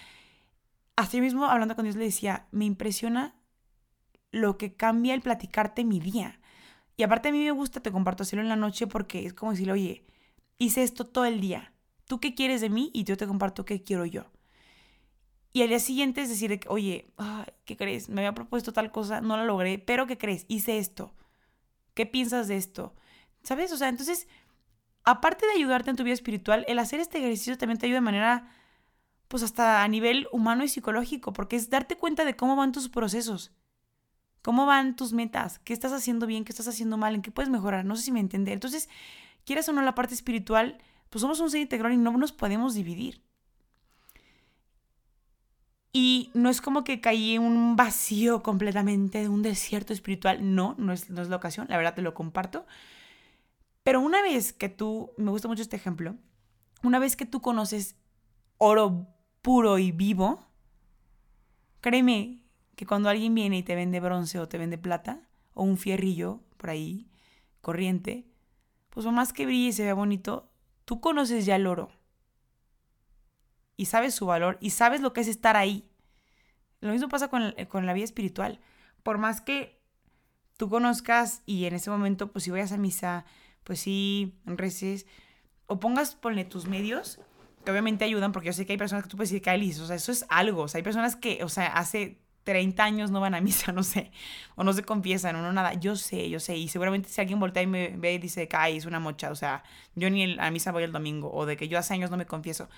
así 0.95 1.21
mismo 1.21 1.45
hablando 1.45 1.75
con 1.75 1.83
Dios 1.83 1.95
le 1.95 2.05
decía, 2.05 2.47
me 2.51 2.65
impresiona 2.65 3.35
lo 4.31 4.57
que 4.57 4.75
cambia 4.75 5.13
el 5.13 5.21
platicarte 5.21 5.83
mi 5.83 5.99
día. 5.99 6.39
Y 6.97 7.03
aparte 7.03 7.29
a 7.29 7.31
mí 7.31 7.43
me 7.43 7.51
gusta, 7.51 7.81
te 7.81 7.91
comparto 7.91 8.23
hacerlo 8.23 8.43
en 8.43 8.49
la 8.49 8.55
noche 8.55 8.87
porque 8.87 9.25
es 9.25 9.33
como 9.33 9.51
decirle, 9.51 9.73
oye, 9.73 10.05
hice 10.57 10.83
esto 10.83 11.05
todo 11.05 11.25
el 11.25 11.39
día. 11.39 11.73
¿Tú 12.05 12.19
qué 12.19 12.33
quieres 12.33 12.61
de 12.61 12.69
mí? 12.69 12.89
Y 12.93 13.03
yo 13.03 13.17
te 13.17 13.27
comparto 13.27 13.65
qué 13.65 13.83
quiero 13.83 14.05
yo. 14.05 14.25
Y 15.53 15.61
al 15.61 15.69
día 15.69 15.79
siguiente 15.79 16.21
es 16.21 16.29
decir, 16.29 16.59
oye, 16.67 17.13
¿qué 17.65 17.77
crees? 17.77 18.09
Me 18.09 18.21
había 18.21 18.33
propuesto 18.33 18.73
tal 18.73 18.91
cosa, 18.91 19.21
no 19.21 19.37
la 19.37 19.45
logré, 19.45 19.79
pero 19.79 20.05
¿qué 20.07 20.17
crees? 20.17 20.45
Hice 20.47 20.77
esto. 20.77 21.13
¿Qué 21.93 22.05
piensas 22.05 22.47
de 22.47 22.57
esto? 22.57 22.93
¿Sabes? 23.43 23.71
O 23.71 23.77
sea, 23.77 23.89
entonces, 23.89 24.27
aparte 25.03 25.45
de 25.47 25.53
ayudarte 25.53 25.89
en 25.89 25.95
tu 25.95 26.03
vida 26.03 26.13
espiritual, 26.13 26.65
el 26.67 26.79
hacer 26.79 26.99
este 26.99 27.17
ejercicio 27.17 27.57
también 27.57 27.79
te 27.79 27.85
ayuda 27.87 27.97
de 27.97 28.01
manera, 28.01 28.51
pues 29.27 29.41
hasta 29.41 29.83
a 29.83 29.87
nivel 29.87 30.27
humano 30.31 30.63
y 30.63 30.67
psicológico, 30.67 31.33
porque 31.33 31.55
es 31.55 31.69
darte 31.69 31.97
cuenta 31.97 32.25
de 32.25 32.35
cómo 32.35 32.55
van 32.55 32.71
tus 32.71 32.89
procesos. 32.89 33.51
¿Cómo 34.41 34.65
van 34.65 34.95
tus 34.95 35.11
metas? 35.11 35.59
¿Qué 35.59 35.73
estás 35.73 35.91
haciendo 35.91 36.25
bien? 36.27 36.45
¿Qué 36.45 36.51
estás 36.51 36.67
haciendo 36.67 36.97
mal? 36.97 37.15
¿En 37.15 37.21
qué 37.21 37.31
puedes 37.31 37.49
mejorar? 37.49 37.83
No 37.83 37.95
sé 37.95 38.03
si 38.03 38.11
me 38.11 38.19
entiende. 38.19 38.53
Entonces, 38.53 38.89
quieras 39.43 39.67
o 39.67 39.73
no 39.73 39.81
la 39.81 39.95
parte 39.95 40.13
espiritual, 40.13 40.77
pues 41.09 41.21
somos 41.21 41.39
un 41.39 41.49
ser 41.49 41.61
integral 41.61 41.93
y 41.93 41.97
no 41.97 42.15
nos 42.17 42.31
podemos 42.31 42.73
dividir. 42.73 43.21
Y 45.93 46.31
no 46.33 46.49
es 46.49 46.61
como 46.61 46.83
que 46.83 47.01
caí 47.01 47.35
en 47.35 47.41
un 47.41 47.75
vacío 47.75 48.43
completamente, 48.43 49.29
un 49.29 49.41
desierto 49.41 49.93
espiritual. 49.93 50.55
No, 50.55 50.75
no 50.77 50.93
es, 50.93 51.09
no 51.09 51.21
es 51.21 51.29
la 51.29 51.37
ocasión. 51.37 51.67
La 51.69 51.77
verdad 51.77 51.95
te 51.95 52.01
lo 52.01 52.13
comparto. 52.13 52.65
Pero 53.83 54.01
una 54.01 54.21
vez 54.21 54.53
que 54.53 54.69
tú, 54.69 55.11
me 55.17 55.31
gusta 55.31 55.47
mucho 55.47 55.61
este 55.61 55.77
ejemplo, 55.77 56.15
una 56.83 56.99
vez 56.99 57.15
que 57.15 57.25
tú 57.25 57.41
conoces 57.41 57.95
oro 58.57 59.07
puro 59.41 59.77
y 59.77 59.91
vivo, 59.91 60.45
créeme 61.79 62.41
que 62.75 62.85
cuando 62.85 63.09
alguien 63.09 63.33
viene 63.33 63.59
y 63.59 63.63
te 63.63 63.75
vende 63.75 63.99
bronce 63.99 64.39
o 64.39 64.47
te 64.47 64.57
vende 64.57 64.77
plata, 64.77 65.27
o 65.53 65.63
un 65.63 65.77
fierrillo 65.77 66.41
por 66.57 66.69
ahí, 66.69 67.09
corriente, 67.61 68.27
pues 68.89 69.05
por 69.05 69.13
más 69.13 69.33
que 69.33 69.45
brille 69.45 69.69
y 69.69 69.73
se 69.73 69.83
vea 69.83 69.93
bonito, 69.93 70.51
tú 70.85 70.99
conoces 70.99 71.45
ya 71.45 71.55
el 71.55 71.65
oro. 71.65 71.89
Y 73.77 73.85
sabes 73.85 74.13
su 74.13 74.25
valor 74.25 74.57
y 74.59 74.71
sabes 74.71 75.01
lo 75.01 75.13
que 75.13 75.21
es 75.21 75.27
estar 75.27 75.55
ahí. 75.55 75.87
Lo 76.81 76.91
mismo 76.91 77.07
pasa 77.07 77.29
con, 77.29 77.53
con 77.69 77.85
la 77.85 77.93
vida 77.93 78.03
espiritual. 78.03 78.59
Por 79.03 79.17
más 79.17 79.39
que 79.39 79.79
tú 80.57 80.69
conozcas 80.69 81.43
y 81.45 81.65
en 81.65 81.75
ese 81.75 81.89
momento, 81.89 82.31
pues 82.31 82.43
si 82.43 82.51
vayas 82.51 82.71
a 82.71 82.77
misa, 82.77 83.25
pues 83.63 83.79
sí, 83.79 84.35
reces, 84.45 85.05
o 85.67 85.79
pongas, 85.79 86.15
ponle 86.15 86.45
tus 86.45 86.67
medios, 86.67 87.19
que 87.63 87.71
obviamente 87.71 88.05
ayudan, 88.05 88.31
porque 88.31 88.47
yo 88.47 88.53
sé 88.53 88.65
que 88.65 88.73
hay 88.73 88.77
personas 88.77 89.03
que 89.03 89.09
tú 89.09 89.17
puedes 89.17 89.29
decir, 89.29 89.41
Kylie, 89.43 89.79
o 89.81 89.85
sea, 89.85 89.95
eso 89.95 90.11
es 90.11 90.25
algo. 90.29 90.63
O 90.63 90.67
sea, 90.67 90.79
hay 90.79 90.83
personas 90.83 91.15
que, 91.15 91.43
o 91.43 91.49
sea, 91.49 91.67
hace 91.67 92.19
30 92.43 92.81
años 92.81 93.11
no 93.11 93.19
van 93.19 93.35
a 93.35 93.41
misa, 93.41 93.71
no 93.73 93.83
sé, 93.83 94.11
o 94.55 94.63
no 94.63 94.73
se 94.73 94.83
confiesan, 94.83 95.35
o 95.35 95.41
no 95.41 95.51
nada. 95.51 95.73
Yo 95.73 95.95
sé, 95.97 96.29
yo 96.29 96.39
sé, 96.39 96.55
y 96.55 96.69
seguramente 96.69 97.09
si 97.09 97.19
alguien 97.19 97.39
voltea 97.39 97.63
y 97.63 97.67
me 97.67 97.89
ve 97.97 98.13
y 98.13 98.17
dice, 98.19 98.47
cae, 98.47 98.77
es 98.77 98.85
una 98.85 98.99
mocha, 98.99 99.31
o 99.31 99.35
sea, 99.35 99.63
yo 99.95 100.09
ni 100.09 100.39
a 100.39 100.49
misa 100.49 100.71
voy 100.71 100.83
el 100.83 100.93
domingo, 100.93 101.29
o 101.31 101.45
de 101.45 101.57
que 101.57 101.67
yo 101.67 101.77
hace 101.77 101.93
años 101.93 102.09
no 102.09 102.17
me 102.17 102.25
confieso. 102.25 102.69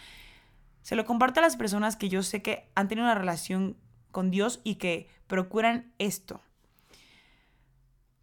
Se 0.82 0.96
lo 0.96 1.06
comparto 1.06 1.40
a 1.40 1.44
las 1.44 1.58
personas 1.58 1.96
que 1.96 2.10
yo 2.10 2.24
sé 2.24 2.42
que 2.42 2.70
han 2.76 2.88
tenido 2.88 3.06
una 3.06 3.16
relación 3.16 3.78
con 4.12 4.32
Dios 4.32 4.62
y 4.64 4.76
que 4.76 5.08
procuran 5.28 5.92
esto. 6.00 6.42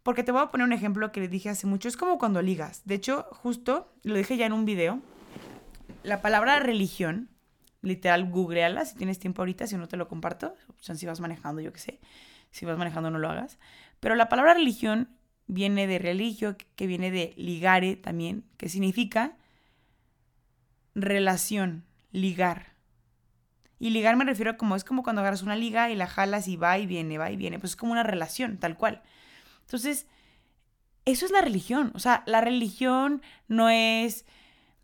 Porque 0.03 0.23
te 0.23 0.31
voy 0.31 0.41
a 0.41 0.51
poner 0.51 0.65
un 0.65 0.73
ejemplo 0.73 1.11
que 1.11 1.19
le 1.19 1.27
dije 1.27 1.49
hace 1.49 1.67
mucho, 1.67 1.87
es 1.87 1.97
como 1.97 2.17
cuando 2.17 2.41
ligas. 2.41 2.81
De 2.85 2.95
hecho, 2.95 3.27
justo 3.31 3.93
lo 4.03 4.15
dije 4.15 4.37
ya 4.37 4.45
en 4.45 4.53
un 4.53 4.65
video. 4.65 5.01
La 6.03 6.21
palabra 6.21 6.59
religión 6.59 7.29
literal, 7.81 8.29
googleala 8.29 8.85
si 8.85 8.95
tienes 8.95 9.19
tiempo 9.19 9.41
ahorita, 9.41 9.67
si 9.67 9.77
no 9.77 9.87
te 9.87 9.97
lo 9.97 10.07
comparto. 10.07 10.55
si 10.79 11.05
vas 11.05 11.19
manejando, 11.19 11.61
yo 11.61 11.73
qué 11.73 11.79
sé. 11.79 11.99
Si 12.51 12.65
vas 12.65 12.77
manejando, 12.77 13.09
no 13.09 13.19
lo 13.19 13.29
hagas. 13.29 13.59
Pero 13.99 14.15
la 14.15 14.29
palabra 14.29 14.53
religión 14.53 15.09
viene 15.47 15.87
de 15.87 15.99
religio, 15.99 16.55
que 16.75 16.87
viene 16.87 17.11
de 17.11 17.33
ligare 17.37 17.95
también, 17.95 18.43
que 18.57 18.69
significa 18.69 19.37
relación, 20.93 21.85
ligar. 22.11 22.73
Y 23.79 23.91
ligar 23.91 24.15
me 24.15 24.25
refiero 24.25 24.51
a 24.51 24.57
como 24.57 24.75
es 24.75 24.83
como 24.83 25.03
cuando 25.03 25.21
agarras 25.21 25.43
una 25.43 25.55
liga 25.55 25.89
y 25.91 25.95
la 25.95 26.07
jalas 26.07 26.47
y 26.47 26.57
va 26.57 26.77
y 26.79 26.87
viene, 26.87 27.17
va 27.17 27.31
y 27.31 27.37
viene. 27.37 27.59
Pues 27.59 27.73
es 27.73 27.75
como 27.75 27.91
una 27.91 28.03
relación, 28.03 28.57
tal 28.57 28.75
cual. 28.75 29.03
Entonces, 29.61 30.07
eso 31.05 31.25
es 31.25 31.31
la 31.31 31.41
religión. 31.41 31.91
O 31.95 31.99
sea, 31.99 32.23
la 32.25 32.41
religión 32.41 33.21
no 33.47 33.69
es 33.69 34.25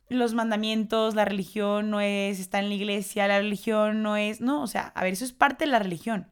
los 0.10 0.34
mandamientos, 0.34 1.15
la 1.15 1.25
religión 1.25 1.89
no 1.89 2.01
es 2.01 2.39
estar 2.39 2.63
en 2.63 2.70
la 2.70 2.75
iglesia, 2.75 3.27
la 3.27 3.39
religión 3.39 4.03
no 4.03 4.18
es, 4.18 4.42
no, 4.42 4.62
o 4.62 4.68
sea, 4.68 4.92
a 4.96 5.03
ver, 5.03 5.13
eso 5.13 5.25
es 5.25 5.34
parte 5.34 5.65
de 5.65 5.72
la 5.72 5.80
religión, 5.80 6.27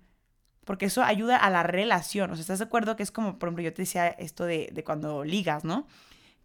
porque 0.66 0.86
eso 0.86 1.04
ayuda 1.04 1.38
a 1.38 1.50
la 1.50 1.64
relación, 1.64 2.32
o 2.32 2.36
sea, 2.36 2.42
¿estás 2.42 2.60
de 2.60 2.66
acuerdo 2.66 2.96
que 2.96 3.04
es 3.04 3.12
como, 3.12 3.40
por 3.40 3.50
ejemplo, 3.50 3.64
yo 3.64 3.74
te 3.74 3.82
decía 3.82 4.08
esto 4.08 4.46
de, 4.46 4.70
de 4.72 4.84
cuando 4.84 5.24
ligas, 5.24 5.64
¿no? 5.64 5.88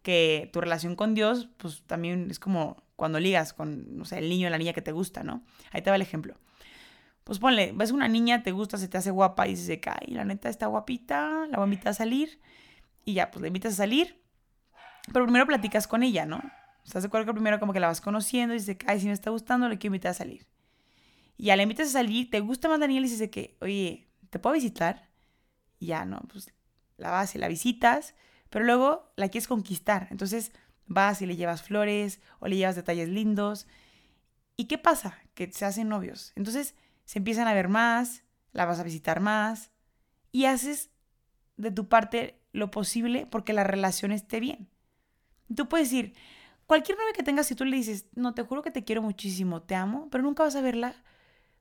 Que 0.01 0.49
tu 0.53 0.61
relación 0.61 0.95
con 0.95 1.13
Dios, 1.13 1.49
pues 1.57 1.83
también 1.85 2.29
es 2.31 2.39
como 2.39 2.83
cuando 2.95 3.19
ligas 3.19 3.53
con, 3.53 3.97
no 3.97 4.05
sé, 4.05 4.19
el 4.19 4.29
niño 4.29 4.47
o 4.47 4.51
la 4.51 4.57
niña 4.57 4.73
que 4.73 4.81
te 4.81 4.91
gusta, 4.91 5.23
¿no? 5.23 5.43
Ahí 5.71 5.81
te 5.81 5.89
va 5.89 5.95
el 5.95 6.01
ejemplo. 6.01 6.35
Pues 7.23 7.39
ponle, 7.39 7.73
ves 7.75 7.91
una 7.91 8.07
niña, 8.07 8.41
te 8.41 8.51
gusta, 8.51 8.77
se 8.77 8.87
te 8.87 8.97
hace 8.97 9.11
guapa 9.11 9.47
y 9.47 9.57
se 9.57 9.81
cae, 9.81 10.07
la 10.07 10.23
neta 10.23 10.47
está 10.47 10.67
guapita, 10.67 11.45
la 11.49 11.57
voy 11.57 11.63
a 11.63 11.65
invitar 11.65 11.89
a 11.89 11.93
salir, 11.93 12.39
y 13.03 13.13
ya, 13.13 13.31
pues 13.31 13.41
la 13.41 13.47
invitas 13.47 13.73
a 13.73 13.77
salir, 13.77 14.21
pero 15.11 15.25
primero 15.25 15.45
platicas 15.45 15.87
con 15.87 16.03
ella, 16.03 16.25
¿no? 16.25 16.41
¿Estás 16.85 17.03
de 17.03 17.07
acuerdo 17.07 17.27
que 17.27 17.33
primero 17.33 17.59
como 17.59 17.73
que 17.73 17.81
la 17.81 17.87
vas 17.87 17.99
conociendo 17.99 18.55
y 18.55 18.59
dices, 18.59 18.77
ay, 18.87 19.01
si 19.01 19.07
me 19.07 19.11
está 19.11 19.29
gustando, 19.29 19.67
le 19.67 19.77
quiero 19.77 19.93
invitar 19.93 20.11
a 20.11 20.13
salir? 20.13 20.47
Y 21.37 21.45
ya 21.45 21.55
le 21.55 21.63
invitas 21.63 21.89
a 21.89 21.91
salir, 21.91 22.29
te 22.29 22.39
gusta 22.39 22.69
más 22.69 22.79
Daniel 22.79 23.05
y 23.05 23.09
dices 23.09 23.29
que, 23.29 23.57
oye, 23.61 24.07
¿te 24.29 24.39
puedo 24.39 24.53
visitar? 24.53 25.09
Y 25.79 25.87
ya, 25.87 26.05
¿no? 26.05 26.21
Pues 26.31 26.53
la 26.95 27.11
vas 27.11 27.35
y 27.35 27.39
la 27.39 27.47
visitas, 27.47 28.15
pero 28.49 28.65
luego 28.65 29.11
la 29.15 29.29
quieres 29.29 29.47
conquistar. 29.47 30.07
Entonces 30.11 30.51
vas 30.85 31.21
y 31.21 31.25
le 31.25 31.35
llevas 31.35 31.63
flores 31.63 32.21
o 32.39 32.47
le 32.47 32.57
llevas 32.57 32.75
detalles 32.75 33.09
lindos. 33.09 33.67
¿Y 34.55 34.65
qué 34.65 34.77
pasa? 34.77 35.17
Que 35.33 35.51
se 35.51 35.65
hacen 35.65 35.89
novios. 35.89 36.33
Entonces 36.35 36.75
se 37.05 37.19
empiezan 37.19 37.47
a 37.47 37.53
ver 37.53 37.67
más, 37.67 38.23
la 38.51 38.65
vas 38.65 38.79
a 38.79 38.83
visitar 38.83 39.19
más 39.19 39.71
y 40.31 40.45
haces 40.45 40.89
de 41.57 41.71
tu 41.71 41.87
parte 41.87 42.39
lo 42.51 42.71
posible 42.71 43.27
porque 43.29 43.53
la 43.53 43.63
relación 43.63 44.11
esté 44.11 44.39
bien. 44.39 44.69
Tú 45.55 45.69
puedes 45.69 45.89
decir, 45.89 46.13
Cualquier 46.67 46.97
novia 46.97 47.13
que 47.13 47.23
tengas, 47.23 47.47
si 47.47 47.55
tú 47.55 47.63
le 47.63 47.77
dices, 47.77 48.07
no, 48.13 48.33
te 48.33 48.43
juro 48.43 48.61
que 48.61 48.71
te 48.71 48.83
quiero 48.83 49.01
muchísimo, 49.01 49.61
te 49.61 49.73
amo, 49.73 50.09
pero 50.11 50.21
nunca 50.21 50.43
vas 50.43 50.57
a 50.57 50.61
verla, 50.61 50.93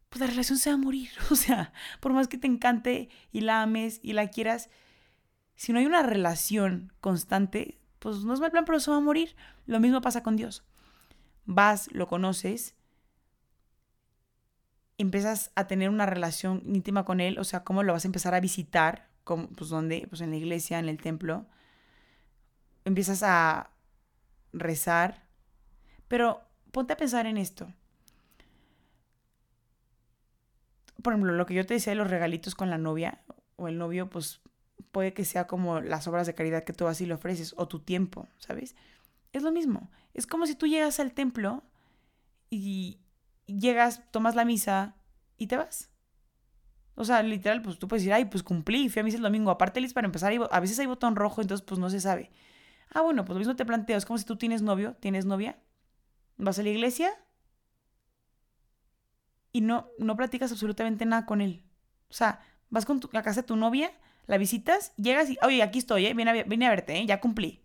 pues 0.09 0.21
la 0.21 0.27
relación 0.27 0.59
se 0.59 0.69
va 0.69 0.75
a 0.75 0.79
morir. 0.79 1.11
O 1.31 1.37
sea, 1.37 1.73
por 2.01 2.13
más 2.13 2.27
que 2.27 2.39
te 2.39 2.49
encante 2.49 3.09
y 3.31 3.41
la 3.41 3.63
ames 3.63 4.01
y 4.03 4.15
la 4.15 4.29
quieras, 4.29 4.69
si 5.57 5.73
no 5.73 5.79
hay 5.79 5.87
una 5.87 6.03
relación 6.03 6.93
constante, 7.01 7.79
pues 7.99 8.19
no 8.25 8.35
es 8.35 8.41
mal 8.41 8.51
plan, 8.51 8.65
pero 8.65 8.79
eso 8.79 8.93
va 8.93 8.99
a 8.99 9.01
morir. 9.01 9.35
Lo 9.67 9.81
mismo 9.81 10.01
pasa 10.01 10.23
con 10.23 10.37
Dios. 10.37 10.65
Vas, 11.47 11.91
lo 11.93 12.07
conoces, 12.07 12.77
empiezas 14.99 15.51
a 15.55 15.67
tener 15.67 15.91
una 15.91 16.07
relación 16.07 16.63
íntima 16.67 17.05
con 17.05 17.21
Él, 17.21 17.39
o 17.39 17.45
sea, 17.45 17.65
cómo 17.65 17.83
lo 17.83 17.93
vas 17.93 18.05
a 18.05 18.09
empezar 18.09 18.35
a 18.35 18.41
visitar, 18.41 19.09
como, 19.25 19.49
pues 19.49 19.71
donde, 19.71 20.07
pues 20.09 20.21
en 20.21 20.31
la 20.31 20.37
iglesia, 20.37 20.79
en 20.79 20.89
el 20.89 21.01
templo. 21.01 21.47
Empiezas 22.85 23.23
a 23.23 23.71
rezar, 24.53 25.25
pero 26.09 26.43
ponte 26.71 26.93
a 26.93 26.97
pensar 26.97 27.27
en 27.27 27.37
esto. 27.37 27.73
Por 31.03 31.13
ejemplo, 31.13 31.33
lo 31.33 31.47
que 31.47 31.55
yo 31.55 31.67
te 31.67 31.75
decía 31.75 31.93
de 31.93 31.97
los 31.99 32.11
regalitos 32.11 32.55
con 32.55 32.71
la 32.71 32.79
novia 32.79 33.21
o 33.57 33.69
el 33.69 33.79
novio, 33.79 34.09
pues 34.09 34.41
puede 34.93 35.13
que 35.13 35.25
sea 35.25 35.47
como 35.47 35.81
las 35.81 36.07
obras 36.09 36.27
de 36.27 36.35
caridad 36.35 36.65
que 36.65 36.73
tú 36.73 36.87
así 36.87 37.07
le 37.07 37.15
ofreces 37.15 37.55
o 37.57 37.69
tu 37.69 37.81
tiempo, 37.81 38.29
¿sabes? 38.39 38.75
Es 39.33 39.43
lo 39.43 39.53
mismo. 39.53 39.91
Es 40.15 40.27
como 40.27 40.47
si 40.47 40.55
tú 40.55 40.67
llegas 40.67 41.01
al 41.01 41.13
templo 41.13 41.63
y 42.51 42.99
llegas, 43.47 44.03
tomas 44.11 44.35
la 44.35 44.45
misa 44.45 44.97
y 45.37 45.47
te 45.47 45.57
vas. 45.57 45.91
O 46.95 47.05
sea, 47.05 47.23
literal, 47.23 47.61
pues 47.61 47.79
tú 47.79 47.89
puedes 47.89 48.03
decir, 48.03 48.15
ay, 48.15 48.25
pues 48.25 48.43
cumplí, 48.43 48.89
fui 48.89 49.01
a 49.01 49.03
misa 49.03 49.19
el 49.19 49.23
domingo. 49.23 49.51
Aparte, 49.51 49.81
Liz, 49.81 49.93
para 49.93 50.07
empezar, 50.07 50.33
a 50.51 50.61
veces 50.61 50.79
hay 50.79 50.87
botón 50.87 51.15
rojo, 51.15 51.43
entonces 51.43 51.65
pues 51.67 51.79
no 51.79 51.91
se 51.91 52.01
sabe. 52.01 52.31
Ah, 52.91 53.03
bueno, 53.03 53.25
pues 53.25 53.35
lo 53.35 53.39
mismo 53.39 53.57
te 53.57 53.67
planteo. 53.67 53.99
Es 53.99 54.07
como 54.07 54.19
si 54.19 54.25
tú 54.25 54.37
tienes 54.37 54.63
novio, 54.63 54.97
tienes 55.01 55.27
novia, 55.27 55.59
vas 56.39 56.59
a 56.59 56.63
la 56.63 56.71
iglesia 56.71 57.13
y 59.53 59.61
no, 59.61 59.91
no 59.99 60.17
platicas 60.17 60.53
absolutamente 60.53 61.05
nada 61.05 61.27
con 61.27 61.41
él. 61.41 61.65
O 62.09 62.15
sea, 62.15 62.41
vas 62.71 62.87
con 62.87 63.01
tu, 63.01 63.11
a 63.13 63.23
casa 63.23 63.43
de 63.43 63.47
tu 63.47 63.57
novia 63.57 63.91
la 64.27 64.39
visitas, 64.39 64.93
llegas 64.97 65.31
y, 65.31 65.39
oye, 65.43 65.63
aquí 65.63 65.79
estoy, 65.79 66.07
¿eh? 66.07 66.15
Vine 66.15 66.31
a, 66.31 66.69
a 66.69 66.71
verte, 66.71 66.99
¿eh? 66.99 67.07
Ya 67.07 67.21
cumplí. 67.21 67.63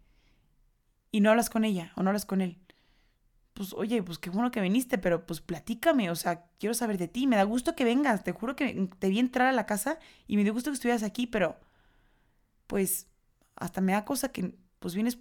Y 1.12 1.22
no 1.22 1.30
hablas 1.30 1.50
con 1.50 1.66
ella 1.66 1.92
o 1.96 2.04
no 2.04 2.10
hablas 2.10 2.26
con 2.26 2.42
él. 2.42 2.60
Pues, 3.54 3.74
oye, 3.74 4.02
pues 4.02 4.18
qué 4.18 4.30
bueno 4.30 4.52
que 4.52 4.62
viniste, 4.62 4.98
pero 4.98 5.26
pues 5.26 5.42
platícame, 5.42 6.10
o 6.10 6.16
sea, 6.16 6.46
quiero 6.58 6.74
saber 6.74 6.98
de 6.98 7.08
ti, 7.08 7.28
me 7.28 7.36
da 7.36 7.44
gusto 7.44 7.76
que 7.76 7.84
vengas, 7.84 8.24
te 8.24 8.32
juro 8.32 8.56
que 8.56 8.90
te 8.98 9.10
vi 9.10 9.20
entrar 9.20 9.48
a 9.48 9.52
la 9.52 9.66
casa 9.66 10.00
y 10.26 10.38
me 10.38 10.44
dio 10.44 10.54
gusto 10.54 10.72
que 10.72 10.76
estuvieras 10.76 11.04
aquí, 11.04 11.28
pero 11.28 11.60
pues 12.68 13.08
hasta 13.56 13.82
me 13.82 13.92
da 13.92 14.06
cosa 14.06 14.32
que 14.32 14.56
pues 14.80 14.96
vienes 14.96 15.20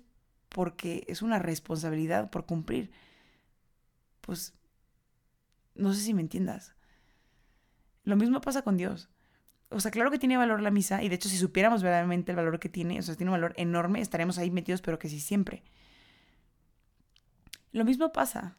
porque 0.49 1.05
es 1.09 1.23
una 1.23 1.39
responsabilidad 1.39 2.31
por 2.31 2.47
cumplir. 2.47 2.93
Pues 4.21 4.55
no 5.75 5.93
sé 5.93 6.01
si 6.01 6.15
me 6.15 6.23
entiendas. 6.23 6.75
Lo 8.05 8.17
mismo 8.17 8.41
pasa 8.41 8.63
con 8.63 8.77
Dios 8.77 9.09
o 9.71 9.81
sea, 9.81 9.91
claro 9.91 10.11
que 10.11 10.19
tiene 10.19 10.37
valor 10.37 10.61
la 10.61 10.71
misa, 10.71 11.03
y 11.03 11.09
de 11.09 11.15
hecho 11.15 11.29
si 11.29 11.37
supiéramos 11.37 11.83
verdaderamente 11.83 12.33
el 12.33 12.37
valor 12.37 12.59
que 12.59 12.69
tiene, 12.69 12.99
o 12.99 13.03
sea, 13.03 13.15
tiene 13.15 13.31
un 13.31 13.37
valor 13.37 13.55
enorme, 13.57 14.01
estaríamos 14.01 14.39
ahí 14.39 14.51
metidos, 14.51 14.83
pero 14.83 14.99
que 14.99 15.09
sí 15.09 15.21
siempre. 15.21 15.63
Lo 17.73 17.85
mismo 17.85 18.13
pasa. 18.13 18.57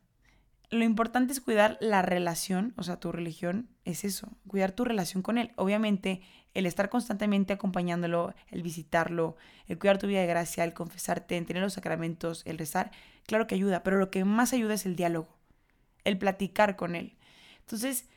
Lo 0.70 0.86
importante 0.86 1.34
es 1.34 1.41
cuidar 1.41 1.77
la 1.82 2.01
relación, 2.01 2.74
o 2.77 2.84
sea, 2.84 2.98
tu 2.98 3.12
religión 3.12 3.68
es 3.84 4.06
eso, 4.06 4.30
cuidar 4.48 4.72
tu 4.72 4.86
relación 4.86 5.22
con 5.22 5.38
él. 5.38 5.51
Obviamente, 5.58 6.22
el 6.53 6.65
estar 6.65 6.88
constantemente 6.88 7.51
acompañándolo, 7.51 8.34
el 8.48 8.63
visitarlo, 8.63 9.36
el 9.68 9.77
cuidar 9.77 9.98
tu 9.98 10.08
vida 10.08 10.22
de 10.22 10.27
gracia, 10.27 10.63
el 10.63 10.74
confesarte, 10.74 11.38
el 11.38 11.46
tener 11.46 11.62
los 11.62 11.74
sacramentos, 11.74 12.44
el 12.46 12.58
rezar, 12.58 12.91
claro 13.25 13.48
que 13.48 13.56
ayuda, 13.56 13.84
pero 13.84 13.98
lo 13.98 14.10
que 14.10 14.24
más 14.24 14.53
ayuda 14.53 14.75
es 14.75 14.86
el 14.86 14.96
diálogo, 14.96 15.38
el 16.06 16.18
platicar 16.18 16.77
con 16.77 16.96
él. 16.96 17.18
Entonces, 17.60 18.08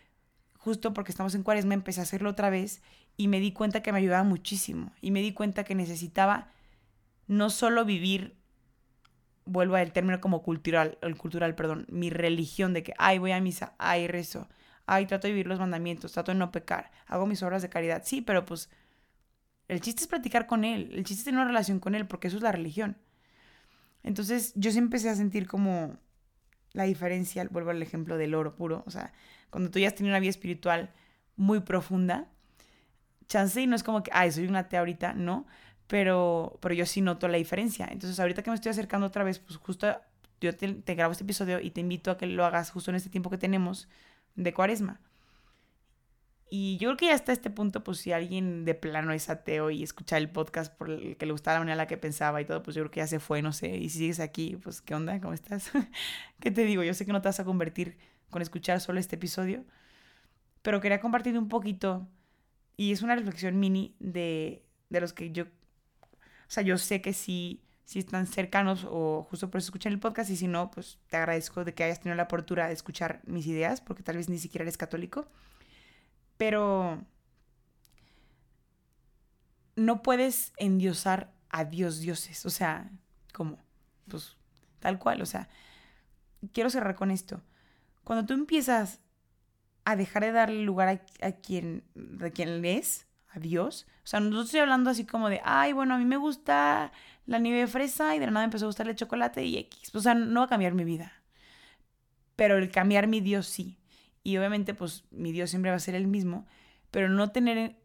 justo 0.64 0.94
porque 0.94 1.12
estamos 1.12 1.34
en 1.34 1.42
cuaresma, 1.42 1.74
empecé 1.74 2.00
a 2.00 2.04
hacerlo 2.04 2.30
otra 2.30 2.48
vez 2.48 2.80
y 3.18 3.28
me 3.28 3.38
di 3.38 3.52
cuenta 3.52 3.82
que 3.82 3.92
me 3.92 3.98
ayudaba 3.98 4.24
muchísimo. 4.24 4.92
Y 5.02 5.10
me 5.10 5.20
di 5.20 5.34
cuenta 5.34 5.62
que 5.62 5.74
necesitaba 5.74 6.48
no 7.26 7.50
solo 7.50 7.84
vivir, 7.84 8.34
vuelvo 9.44 9.76
al 9.76 9.92
término 9.92 10.22
como 10.22 10.42
cultural, 10.42 10.96
el 11.02 11.18
cultural, 11.18 11.54
perdón, 11.54 11.84
mi 11.90 12.08
religión 12.08 12.72
de 12.72 12.82
que, 12.82 12.94
ay, 12.96 13.18
voy 13.18 13.32
a 13.32 13.40
misa, 13.42 13.74
ay, 13.76 14.08
rezo, 14.08 14.48
ay, 14.86 15.04
trato 15.04 15.26
de 15.26 15.34
vivir 15.34 15.46
los 15.46 15.60
mandamientos, 15.60 16.12
trato 16.12 16.32
de 16.32 16.38
no 16.38 16.50
pecar, 16.50 16.90
hago 17.06 17.26
mis 17.26 17.42
obras 17.42 17.60
de 17.60 17.68
caridad. 17.68 18.02
Sí, 18.06 18.22
pero 18.22 18.46
pues 18.46 18.70
el 19.68 19.82
chiste 19.82 20.00
es 20.00 20.08
platicar 20.08 20.46
con 20.46 20.64
él, 20.64 20.88
el 20.94 21.04
chiste 21.04 21.20
es 21.20 21.24
tener 21.24 21.40
una 21.40 21.48
relación 21.48 21.78
con 21.78 21.94
él, 21.94 22.06
porque 22.06 22.28
eso 22.28 22.38
es 22.38 22.42
la 22.42 22.52
religión. 22.52 22.96
Entonces 24.02 24.54
yo 24.56 24.70
sí 24.70 24.78
empecé 24.78 25.10
a 25.10 25.14
sentir 25.14 25.46
como 25.46 25.98
la 26.72 26.84
diferencia, 26.84 27.46
vuelvo 27.50 27.70
al 27.70 27.82
ejemplo 27.82 28.16
del 28.16 28.34
oro 28.34 28.56
puro, 28.56 28.82
o 28.86 28.90
sea, 28.90 29.12
cuando 29.54 29.70
tú 29.70 29.78
ya 29.78 29.86
has 29.86 29.94
tenido 29.94 30.10
una 30.10 30.18
vida 30.18 30.30
espiritual 30.30 30.90
muy 31.36 31.60
profunda, 31.60 32.26
chance 33.28 33.60
y 33.62 33.68
no 33.68 33.76
es 33.76 33.84
como 33.84 34.02
que, 34.02 34.10
ay, 34.12 34.32
soy 34.32 34.48
una 34.48 34.58
atea 34.58 34.80
ahorita, 34.80 35.14
no, 35.14 35.46
pero, 35.86 36.58
pero 36.60 36.74
yo 36.74 36.84
sí 36.86 37.00
noto 37.00 37.28
la 37.28 37.38
diferencia. 37.38 37.86
Entonces, 37.88 38.18
ahorita 38.18 38.42
que 38.42 38.50
me 38.50 38.56
estoy 38.56 38.70
acercando 38.70 39.06
otra 39.06 39.22
vez, 39.22 39.38
pues 39.38 39.56
justo 39.58 39.96
yo 40.40 40.56
te, 40.56 40.94
grabo 40.96 41.12
este 41.12 41.22
episodio 41.22 41.60
y 41.60 41.70
te 41.70 41.80
invito 41.80 42.10
a 42.10 42.18
que 42.18 42.26
lo 42.26 42.44
hagas 42.44 42.72
justo 42.72 42.90
en 42.90 42.96
este 42.96 43.10
tiempo 43.10 43.30
que 43.30 43.38
tenemos 43.38 43.88
de 44.34 44.52
cuaresma. 44.52 45.00
Y 46.50 46.76
yo 46.78 46.88
creo 46.88 46.96
que 46.96 47.06
ya 47.06 47.14
hasta 47.14 47.30
este 47.32 47.50
punto, 47.50 47.84
pues 47.84 47.98
si 47.98 48.10
alguien 48.10 48.64
de 48.64 48.74
plano 48.74 49.12
es 49.12 49.30
ateo 49.30 49.70
y 49.70 49.84
escucha 49.84 50.16
el 50.16 50.30
podcast 50.30 50.76
por 50.76 50.90
el 50.90 51.16
que 51.16 51.26
le 51.26 51.32
gustaba 51.32 51.54
la 51.54 51.60
manera 51.60 51.74
en 51.74 51.78
la 51.78 51.86
que 51.86 51.96
pensaba 51.96 52.40
y 52.40 52.44
todo, 52.44 52.60
pues 52.64 52.74
yo 52.74 52.82
creo 52.82 52.90
que 52.90 53.00
ya 53.00 53.06
se 53.06 53.20
fue, 53.20 53.40
no 53.40 53.52
sé. 53.52 53.76
Y 53.76 53.88
si 53.88 53.98
sigues 53.98 54.18
aquí, 54.18 54.56
pues 54.56 54.80
¿qué 54.80 54.96
onda? 54.96 55.20
¿Cómo 55.20 55.32
estás? 55.32 55.70
¿Qué 56.40 56.50
te 56.50 56.64
digo? 56.64 56.82
Yo 56.82 56.92
sé 56.92 57.06
que 57.06 57.12
no 57.12 57.22
te 57.22 57.28
vas 57.28 57.38
a 57.38 57.44
convertir 57.44 57.96
con 58.34 58.42
escuchar 58.42 58.80
solo 58.80 58.98
este 58.98 59.14
episodio, 59.14 59.64
pero 60.60 60.80
quería 60.80 61.00
compartir 61.00 61.38
un 61.38 61.48
poquito 61.48 62.08
y 62.76 62.90
es 62.90 63.00
una 63.00 63.14
reflexión 63.14 63.60
mini 63.60 63.94
de, 64.00 64.64
de 64.90 65.00
los 65.00 65.12
que 65.12 65.30
yo, 65.30 65.44
o 65.44 66.48
sea, 66.48 66.64
yo 66.64 66.76
sé 66.76 67.00
que 67.00 67.12
sí, 67.12 67.62
si 67.84 68.00
están 68.00 68.26
cercanos 68.26 68.88
o 68.90 69.24
justo 69.30 69.52
por 69.52 69.60
eso 69.60 69.66
escuchan 69.66 69.92
el 69.92 70.00
podcast 70.00 70.30
y 70.30 70.36
si 70.36 70.48
no, 70.48 70.68
pues 70.72 70.98
te 71.10 71.16
agradezco 71.16 71.64
de 71.64 71.74
que 71.74 71.84
hayas 71.84 72.00
tenido 72.00 72.16
la 72.16 72.24
apertura 72.24 72.66
de 72.66 72.72
escuchar 72.72 73.20
mis 73.24 73.46
ideas, 73.46 73.80
porque 73.80 74.02
tal 74.02 74.16
vez 74.16 74.28
ni 74.28 74.38
siquiera 74.38 74.64
eres 74.64 74.76
católico, 74.76 75.28
pero 76.36 77.04
no 79.76 80.02
puedes 80.02 80.52
endiosar 80.56 81.32
a 81.50 81.66
Dios 81.66 82.00
dioses, 82.00 82.44
o 82.46 82.50
sea, 82.50 82.90
como, 83.32 83.62
pues 84.08 84.36
tal 84.80 84.98
cual, 84.98 85.22
o 85.22 85.26
sea, 85.26 85.48
quiero 86.52 86.68
cerrar 86.68 86.96
con 86.96 87.12
esto 87.12 87.40
cuando 88.04 88.26
tú 88.26 88.34
empiezas 88.34 89.00
a 89.84 89.96
dejar 89.96 90.24
de 90.24 90.32
darle 90.32 90.62
lugar 90.62 91.02
a, 91.20 91.32
quien, 91.32 91.84
de 91.94 92.32
quien 92.32 92.64
es, 92.64 93.06
a 93.30 93.38
Dios, 93.38 93.86
o 94.04 94.06
sea, 94.06 94.20
no 94.20 94.42
estoy 94.42 94.60
hablando 94.60 94.90
así 94.90 95.04
como 95.04 95.28
de, 95.28 95.40
ay, 95.44 95.72
bueno, 95.72 95.94
a 95.94 95.98
mí 95.98 96.04
me 96.04 96.16
gusta 96.16 96.92
la 97.26 97.38
nieve 97.38 97.66
fresa 97.66 98.14
y 98.14 98.18
de 98.18 98.26
la 98.26 98.32
nada 98.32 98.44
empezó 98.44 98.66
a 98.66 98.68
gustarle 98.68 98.92
el 98.92 98.98
chocolate 98.98 99.44
y 99.44 99.56
X. 99.56 99.94
O 99.94 100.00
sea, 100.00 100.14
no 100.14 100.40
va 100.40 100.46
a 100.46 100.48
cambiar 100.48 100.74
mi 100.74 100.84
vida. 100.84 101.12
Pero 102.36 102.58
el 102.58 102.70
cambiar 102.70 103.06
mi 103.06 103.20
Dios 103.20 103.46
sí. 103.46 103.78
Y 104.22 104.36
obviamente, 104.36 104.74
pues 104.74 105.04
mi 105.10 105.32
Dios 105.32 105.50
siempre 105.50 105.70
va 105.70 105.76
a 105.76 105.80
ser 105.80 105.94
el 105.94 106.06
mismo, 106.06 106.46
pero 106.90 107.08
no 107.08 107.30
tener 107.30 107.76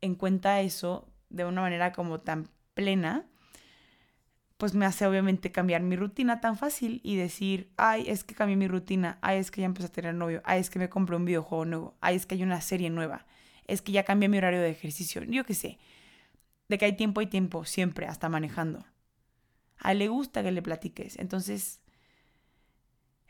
en 0.00 0.14
cuenta 0.14 0.60
eso 0.60 1.08
de 1.28 1.44
una 1.44 1.60
manera 1.60 1.92
como 1.92 2.20
tan 2.20 2.48
plena, 2.74 3.26
pues 4.56 4.74
me 4.74 4.86
hace 4.86 5.06
obviamente 5.06 5.50
cambiar 5.50 5.82
mi 5.82 5.96
rutina 5.96 6.40
tan 6.40 6.56
fácil 6.56 7.00
y 7.02 7.16
decir, 7.16 7.70
ay, 7.76 8.04
es 8.06 8.24
que 8.24 8.34
cambié 8.34 8.56
mi 8.56 8.68
rutina, 8.68 9.18
ay, 9.20 9.38
es 9.38 9.50
que 9.50 9.60
ya 9.60 9.66
empecé 9.66 9.88
a 9.88 9.92
tener 9.92 10.14
novio, 10.14 10.42
ay, 10.44 10.60
es 10.60 10.70
que 10.70 10.78
me 10.78 10.88
compré 10.88 11.16
un 11.16 11.24
videojuego 11.24 11.64
nuevo, 11.64 11.94
ay, 12.00 12.16
es 12.16 12.26
que 12.26 12.36
hay 12.36 12.42
una 12.42 12.60
serie 12.60 12.90
nueva, 12.90 13.26
es 13.66 13.82
que 13.82 13.92
ya 13.92 14.04
cambié 14.04 14.28
mi 14.28 14.38
horario 14.38 14.60
de 14.60 14.70
ejercicio, 14.70 15.22
yo 15.24 15.44
qué 15.44 15.54
sé, 15.54 15.78
de 16.68 16.78
que 16.78 16.84
hay 16.84 16.96
tiempo 16.96 17.20
y 17.20 17.26
tiempo, 17.26 17.64
siempre, 17.64 18.06
hasta 18.06 18.28
manejando. 18.28 18.84
A 19.78 19.92
él 19.92 19.98
le 19.98 20.08
gusta 20.08 20.42
que 20.42 20.52
le 20.52 20.62
platiques, 20.62 21.18
entonces 21.18 21.80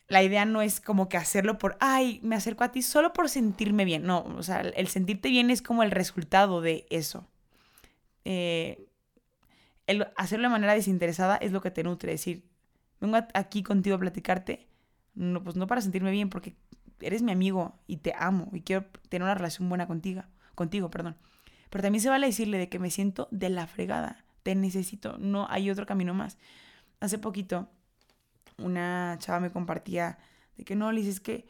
la 0.07 0.23
idea 0.23 0.45
no 0.45 0.61
es 0.61 0.81
como 0.81 1.09
que 1.09 1.17
hacerlo 1.17 1.57
por, 1.57 1.79
ay, 1.81 2.21
me 2.23 2.37
acerco 2.37 2.65
a 2.65 2.71
ti 2.71 2.83
solo 2.83 3.15
por 3.15 3.31
sentirme 3.31 3.87
bien, 3.87 4.03
no, 4.03 4.25
o 4.25 4.43
sea, 4.43 4.61
el 4.61 4.89
sentirte 4.89 5.31
bien 5.31 5.51
es 5.51 5.63
como 5.63 5.83
el 5.83 5.91
resultado 5.91 6.61
de 6.61 6.87
eso. 6.91 7.27
Eh, 8.27 8.87
hacerlo 10.17 10.49
de 10.49 10.53
manera 10.53 10.75
desinteresada 10.75 11.37
es 11.37 11.53
lo 11.53 11.61
que 11.61 11.71
te 11.71 11.83
nutre. 11.83 12.13
Es 12.13 12.21
decir, 12.21 12.49
vengo 13.01 13.19
aquí 13.35 13.63
contigo 13.63 13.97
a 13.97 13.99
platicarte, 13.99 14.67
no, 15.15 15.43
pues 15.43 15.57
no 15.57 15.67
para 15.67 15.81
sentirme 15.81 16.11
bien, 16.11 16.31
porque 16.31 16.55
eres 17.01 17.23
mi 17.23 17.33
amigo 17.33 17.79
y 17.87 17.99
te 17.99 18.15
amo 18.17 18.51
y 18.53 18.63
quiero 18.63 18.87
tener 19.09 19.25
una 19.25 19.35
relación 19.35 19.69
buena 19.69 19.87
contigo, 19.87 20.23
contigo, 20.55 20.91
perdón. 20.91 21.17
Pero 21.71 21.83
también 21.83 22.03
se 22.03 22.09
vale 22.09 22.27
decirle 22.27 22.59
de 22.59 22.69
que 22.69 22.79
me 22.79 22.91
siento 22.91 23.29
de 23.31 23.49
la 23.51 23.67
fregada, 23.67 24.25
te 24.43 24.55
necesito, 24.55 25.19
no 25.19 25.47
hay 25.51 25.71
otro 25.71 25.87
camino 25.87 26.15
más. 26.15 26.39
Hace 27.01 27.19
poquito 27.19 27.69
una 28.59 29.17
chava 29.19 29.41
me 29.41 29.51
compartía 29.51 30.19
de 30.57 30.65
que 30.65 30.77
no, 30.77 30.93
Liz, 30.93 31.07
es 31.07 31.21
que 31.21 31.47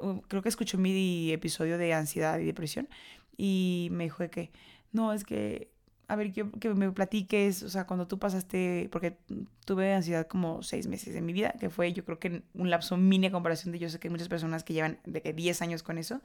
uh, 0.00 0.20
creo 0.28 0.42
que 0.42 0.48
escuchó 0.48 0.78
mi 0.78 1.32
episodio 1.32 1.78
de 1.78 1.92
ansiedad 1.92 2.38
y 2.38 2.44
depresión 2.44 2.88
y 3.36 3.88
me 3.90 4.04
dijo 4.04 4.22
de 4.22 4.30
que 4.30 4.52
no, 4.92 5.12
es 5.12 5.24
que 5.24 5.72
a 6.08 6.16
ver, 6.16 6.32
quiero 6.32 6.52
que 6.52 6.72
me 6.74 6.90
platiques, 6.92 7.62
o 7.64 7.68
sea, 7.68 7.86
cuando 7.86 8.06
tú 8.06 8.18
pasaste, 8.18 8.88
porque 8.92 9.18
tuve 9.64 9.92
ansiedad 9.92 10.26
como 10.28 10.62
seis 10.62 10.86
meses 10.86 11.16
en 11.16 11.26
mi 11.26 11.32
vida, 11.32 11.54
que 11.58 11.68
fue 11.68 11.92
yo 11.92 12.04
creo 12.04 12.20
que 12.20 12.42
un 12.54 12.70
lapso 12.70 12.96
mini 12.96 13.26
a 13.26 13.32
comparación 13.32 13.72
de 13.72 13.80
yo 13.80 13.88
sé 13.88 13.98
que 13.98 14.08
hay 14.08 14.12
muchas 14.12 14.28
personas 14.28 14.62
que 14.62 14.72
llevan 14.72 14.98
de 15.04 15.20
que 15.20 15.32
10 15.32 15.62
años 15.62 15.82
con 15.82 15.98
eso, 15.98 16.20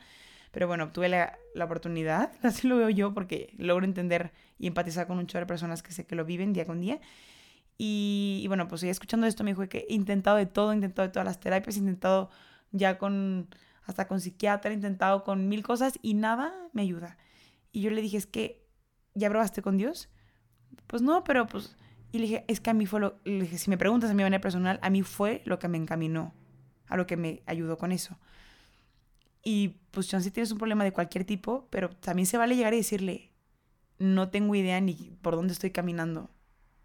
Pero 0.51 0.67
bueno, 0.67 0.91
tuve 0.91 1.09
la, 1.09 1.37
la, 1.55 1.65
oportunidad, 1.65 2.31
así 2.43 2.67
lo 2.67 2.77
veo 2.77 2.89
yo, 2.89 3.13
porque 3.13 3.53
logro 3.57 3.85
entender 3.85 4.31
y 4.59 4.67
empatizar 4.67 5.07
con 5.07 5.17
un 5.17 5.27
chorro 5.27 5.45
de 5.45 5.47
personas 5.47 5.81
que 5.83 5.93
sé 5.93 6.05
que 6.05 6.15
lo 6.15 6.25
viven 6.25 6.53
día 6.53 6.65
con 6.65 6.81
día. 6.81 6.99
Y, 7.77 8.41
y 8.43 8.47
bueno, 8.47 8.67
pues 8.67 8.81
ya 8.81 8.91
escuchando 8.91 9.27
esto 9.27 9.43
me 9.43 9.51
dijo 9.51 9.67
que 9.69 9.85
he 9.89 9.95
intentado 9.95 10.37
de 10.37 10.45
todo, 10.45 10.71
he 10.71 10.75
intentado 10.75 11.07
de 11.07 11.13
todas 11.13 11.25
las 11.25 11.39
terapias, 11.39 11.77
he 11.77 11.79
intentado 11.79 12.29
ya 12.71 12.97
con, 12.97 13.47
hasta 13.85 14.07
con 14.07 14.21
psiquiatra, 14.21 14.71
he 14.71 14.73
intentado 14.75 15.23
con 15.23 15.47
mil 15.49 15.63
cosas 15.63 15.97
y 16.01 16.13
nada 16.13 16.53
me 16.73 16.83
ayuda. 16.83 17.17
Y 17.71 17.81
yo 17.81 17.89
le 17.89 18.01
dije, 18.01 18.17
es 18.17 18.27
que, 18.27 18.60
¿ya 19.13 19.29
probaste 19.29 19.61
con 19.61 19.77
Dios? 19.77 20.09
Pues 20.87 21.01
no, 21.01 21.23
pero 21.23 21.47
pues, 21.47 21.75
y 22.11 22.19
le 22.19 22.23
dije, 22.25 22.45
es 22.47 22.59
que 22.59 22.69
a 22.69 22.73
mí 22.73 22.85
fue 22.85 22.99
lo, 22.99 23.19
le 23.23 23.43
dije, 23.43 23.57
si 23.57 23.69
me 23.69 23.77
preguntas 23.77 24.09
a 24.09 24.13
mi 24.13 24.23
manera 24.23 24.41
personal, 24.41 24.79
a 24.81 24.89
mí 24.89 25.01
fue 25.01 25.41
lo 25.45 25.59
que 25.59 25.67
me 25.67 25.77
encaminó, 25.77 26.33
a 26.87 26.97
lo 26.97 27.07
que 27.07 27.17
me 27.17 27.41
ayudó 27.45 27.77
con 27.77 27.91
eso. 27.91 28.17
Y 29.43 29.79
pues 29.91 30.07
si 30.07 30.31
tienes 30.31 30.51
un 30.51 30.57
problema 30.57 30.83
de 30.83 30.93
cualquier 30.93 31.25
tipo, 31.25 31.67
pero 31.69 31.89
también 31.89 32.25
se 32.25 32.37
vale 32.37 32.55
llegar 32.55 32.73
y 32.73 32.77
decirle, 32.77 33.31
no 33.97 34.29
tengo 34.29 34.55
idea 34.55 34.79
ni 34.81 34.93
por 35.21 35.35
dónde 35.35 35.53
estoy 35.53 35.71
caminando, 35.71 36.29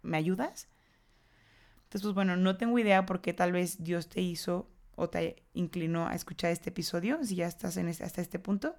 ¿me 0.01 0.17
ayudas? 0.17 0.67
Entonces, 1.83 2.01
pues 2.01 2.15
bueno, 2.15 2.35
no 2.35 2.57
tengo 2.57 2.77
idea 2.79 3.05
por 3.05 3.21
qué 3.21 3.33
tal 3.33 3.51
vez 3.51 3.83
Dios 3.83 4.09
te 4.09 4.21
hizo 4.21 4.69
o 4.95 5.09
te 5.09 5.43
inclinó 5.53 6.07
a 6.07 6.15
escuchar 6.15 6.51
este 6.51 6.69
episodio, 6.69 7.23
si 7.23 7.35
ya 7.35 7.47
estás 7.47 7.77
en 7.77 7.87
hasta 7.87 8.21
este 8.21 8.39
punto, 8.39 8.75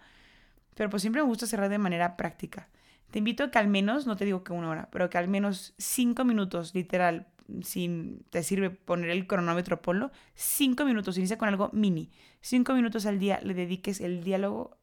pero 0.74 0.90
pues 0.90 1.02
siempre 1.02 1.22
me 1.22 1.28
gusta 1.28 1.46
cerrar 1.46 1.70
de 1.70 1.78
manera 1.78 2.16
práctica. 2.16 2.68
Te 3.10 3.18
invito 3.18 3.44
a 3.44 3.50
que 3.50 3.58
al 3.58 3.68
menos, 3.68 4.06
no 4.06 4.16
te 4.16 4.24
digo 4.24 4.44
que 4.44 4.52
una 4.52 4.68
hora, 4.68 4.88
pero 4.90 5.08
que 5.08 5.18
al 5.18 5.28
menos 5.28 5.74
cinco 5.78 6.24
minutos, 6.24 6.74
literal, 6.74 7.28
si 7.62 8.20
te 8.30 8.42
sirve 8.42 8.70
poner 8.70 9.10
el 9.10 9.26
cronómetro, 9.26 9.80
ponlo, 9.80 10.10
cinco 10.34 10.84
minutos, 10.84 11.16
inicia 11.16 11.38
con 11.38 11.48
algo 11.48 11.70
mini, 11.72 12.10
cinco 12.40 12.74
minutos 12.74 13.06
al 13.06 13.18
día 13.18 13.40
le 13.42 13.54
dediques 13.54 14.00
el 14.00 14.22
diálogo 14.22 14.76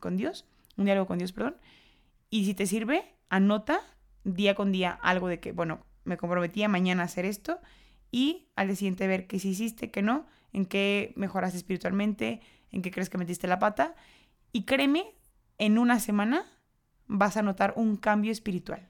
con 0.00 0.16
Dios, 0.16 0.44
un 0.76 0.86
diálogo 0.86 1.06
con 1.06 1.18
Dios, 1.18 1.32
perdón, 1.32 1.56
y 2.30 2.44
si 2.44 2.54
te 2.54 2.66
sirve, 2.66 3.14
anota 3.28 3.80
día 4.24 4.54
con 4.54 4.72
día 4.72 4.98
algo 5.02 5.28
de 5.28 5.38
que, 5.40 5.52
bueno, 5.52 5.86
me 6.04 6.16
comprometí 6.16 6.62
a 6.62 6.68
mañana 6.68 7.02
a 7.02 7.06
hacer 7.06 7.24
esto 7.24 7.60
y 8.10 8.48
al 8.56 8.68
día 8.68 8.76
siguiente 8.76 9.06
ver 9.06 9.26
qué 9.26 9.38
sí 9.38 9.50
hiciste, 9.50 9.90
qué 9.90 10.02
no, 10.02 10.26
en 10.52 10.66
qué 10.66 11.12
mejoraste 11.16 11.58
espiritualmente, 11.58 12.40
en 12.72 12.82
qué 12.82 12.90
crees 12.90 13.10
que 13.10 13.18
metiste 13.18 13.46
la 13.46 13.58
pata. 13.58 13.94
Y 14.52 14.64
créeme, 14.64 15.14
en 15.58 15.78
una 15.78 16.00
semana 16.00 16.46
vas 17.08 17.36
a 17.36 17.42
notar 17.42 17.72
un 17.76 17.96
cambio 17.96 18.30
espiritual 18.30 18.88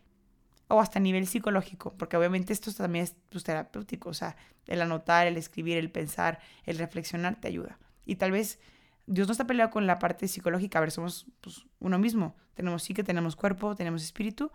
o 0.69 0.81
hasta 0.81 0.99
a 0.99 1.03
nivel 1.03 1.27
psicológico, 1.27 1.95
porque 1.97 2.17
obviamente 2.17 2.53
esto 2.53 2.73
también 2.73 3.05
es 3.05 3.17
pues, 3.31 3.43
terapéutico, 3.43 4.11
o 4.11 4.15
sea, 4.15 4.37
el 4.67 4.83
anotar, 4.83 5.27
el 5.27 5.37
escribir, 5.37 5.79
el 5.79 5.91
pensar, 5.91 6.41
el 6.65 6.79
reflexionar 6.79 7.37
te 7.41 7.49
ayuda. 7.49 7.79
Y 8.05 8.17
tal 8.17 8.33
vez 8.33 8.59
Dios 9.07 9.27
no 9.27 9.33
está 9.33 9.47
peleado 9.47 9.71
con 9.71 9.87
la 9.87 9.99
parte 9.99 10.29
psicológica, 10.29 10.79
a 10.79 10.83
ver, 10.83 10.91
somos 10.91 11.27
pues, 11.41 11.65
uno 11.81 11.99
mismo, 11.99 12.37
tenemos 12.55 12.83
sí 12.83 12.93
que 12.93 13.03
tenemos 13.03 13.35
cuerpo, 13.35 13.75
tenemos 13.75 14.03
espíritu, 14.03 14.53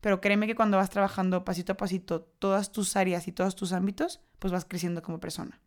pero 0.00 0.20
créeme 0.20 0.48
que 0.48 0.56
cuando 0.56 0.76
vas 0.76 0.90
trabajando 0.90 1.44
pasito 1.44 1.72
a 1.72 1.76
pasito 1.76 2.22
todas 2.22 2.72
tus 2.72 2.96
áreas 2.96 3.28
y 3.28 3.32
todos 3.32 3.54
tus 3.54 3.72
ámbitos, 3.72 4.20
pues 4.38 4.52
vas 4.52 4.64
creciendo 4.64 5.02
como 5.02 5.20
persona. 5.20 5.60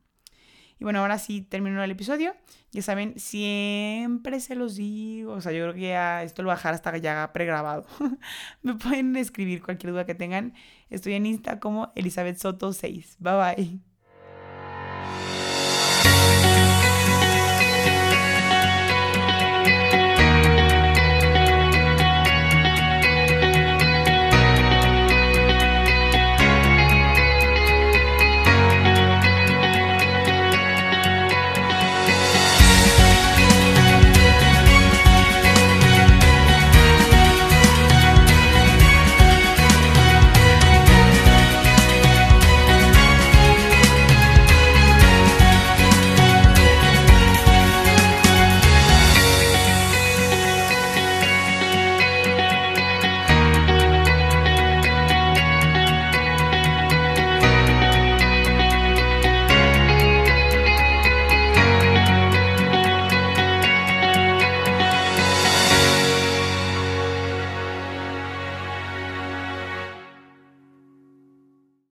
Y 0.80 0.84
bueno, 0.86 1.00
ahora 1.00 1.20
sí 1.20 1.42
terminó 1.42 1.84
el 1.84 1.92
episodio. 1.92 2.36
Ya 2.72 2.82
saben, 2.82 3.20
siempre 3.20 4.40
se 4.40 4.56
los 4.56 4.76
digo. 4.76 5.34
O 5.34 5.42
sea, 5.42 5.52
yo 5.52 5.64
creo 5.64 5.74
que 5.74 5.82
ya 5.82 6.24
esto 6.24 6.42
lo 6.42 6.48
voy 6.48 6.54
a 6.54 6.56
dejar 6.56 6.74
hasta 6.74 6.96
ya 6.98 7.32
pregrabado. 7.34 7.86
Me 8.64 8.76
pueden 8.76 9.16
escribir 9.18 9.62
cualquier 9.62 9.92
duda 9.92 10.06
que 10.06 10.16
tengan. 10.16 10.54
Estoy 10.90 11.14
en 11.14 11.26
Insta 11.26 11.60
como 11.60 11.92
Elizabeth 11.96 12.38
Soto 12.38 12.72
6. 12.72 13.18
Bye 13.20 13.34
bye. 13.34 13.89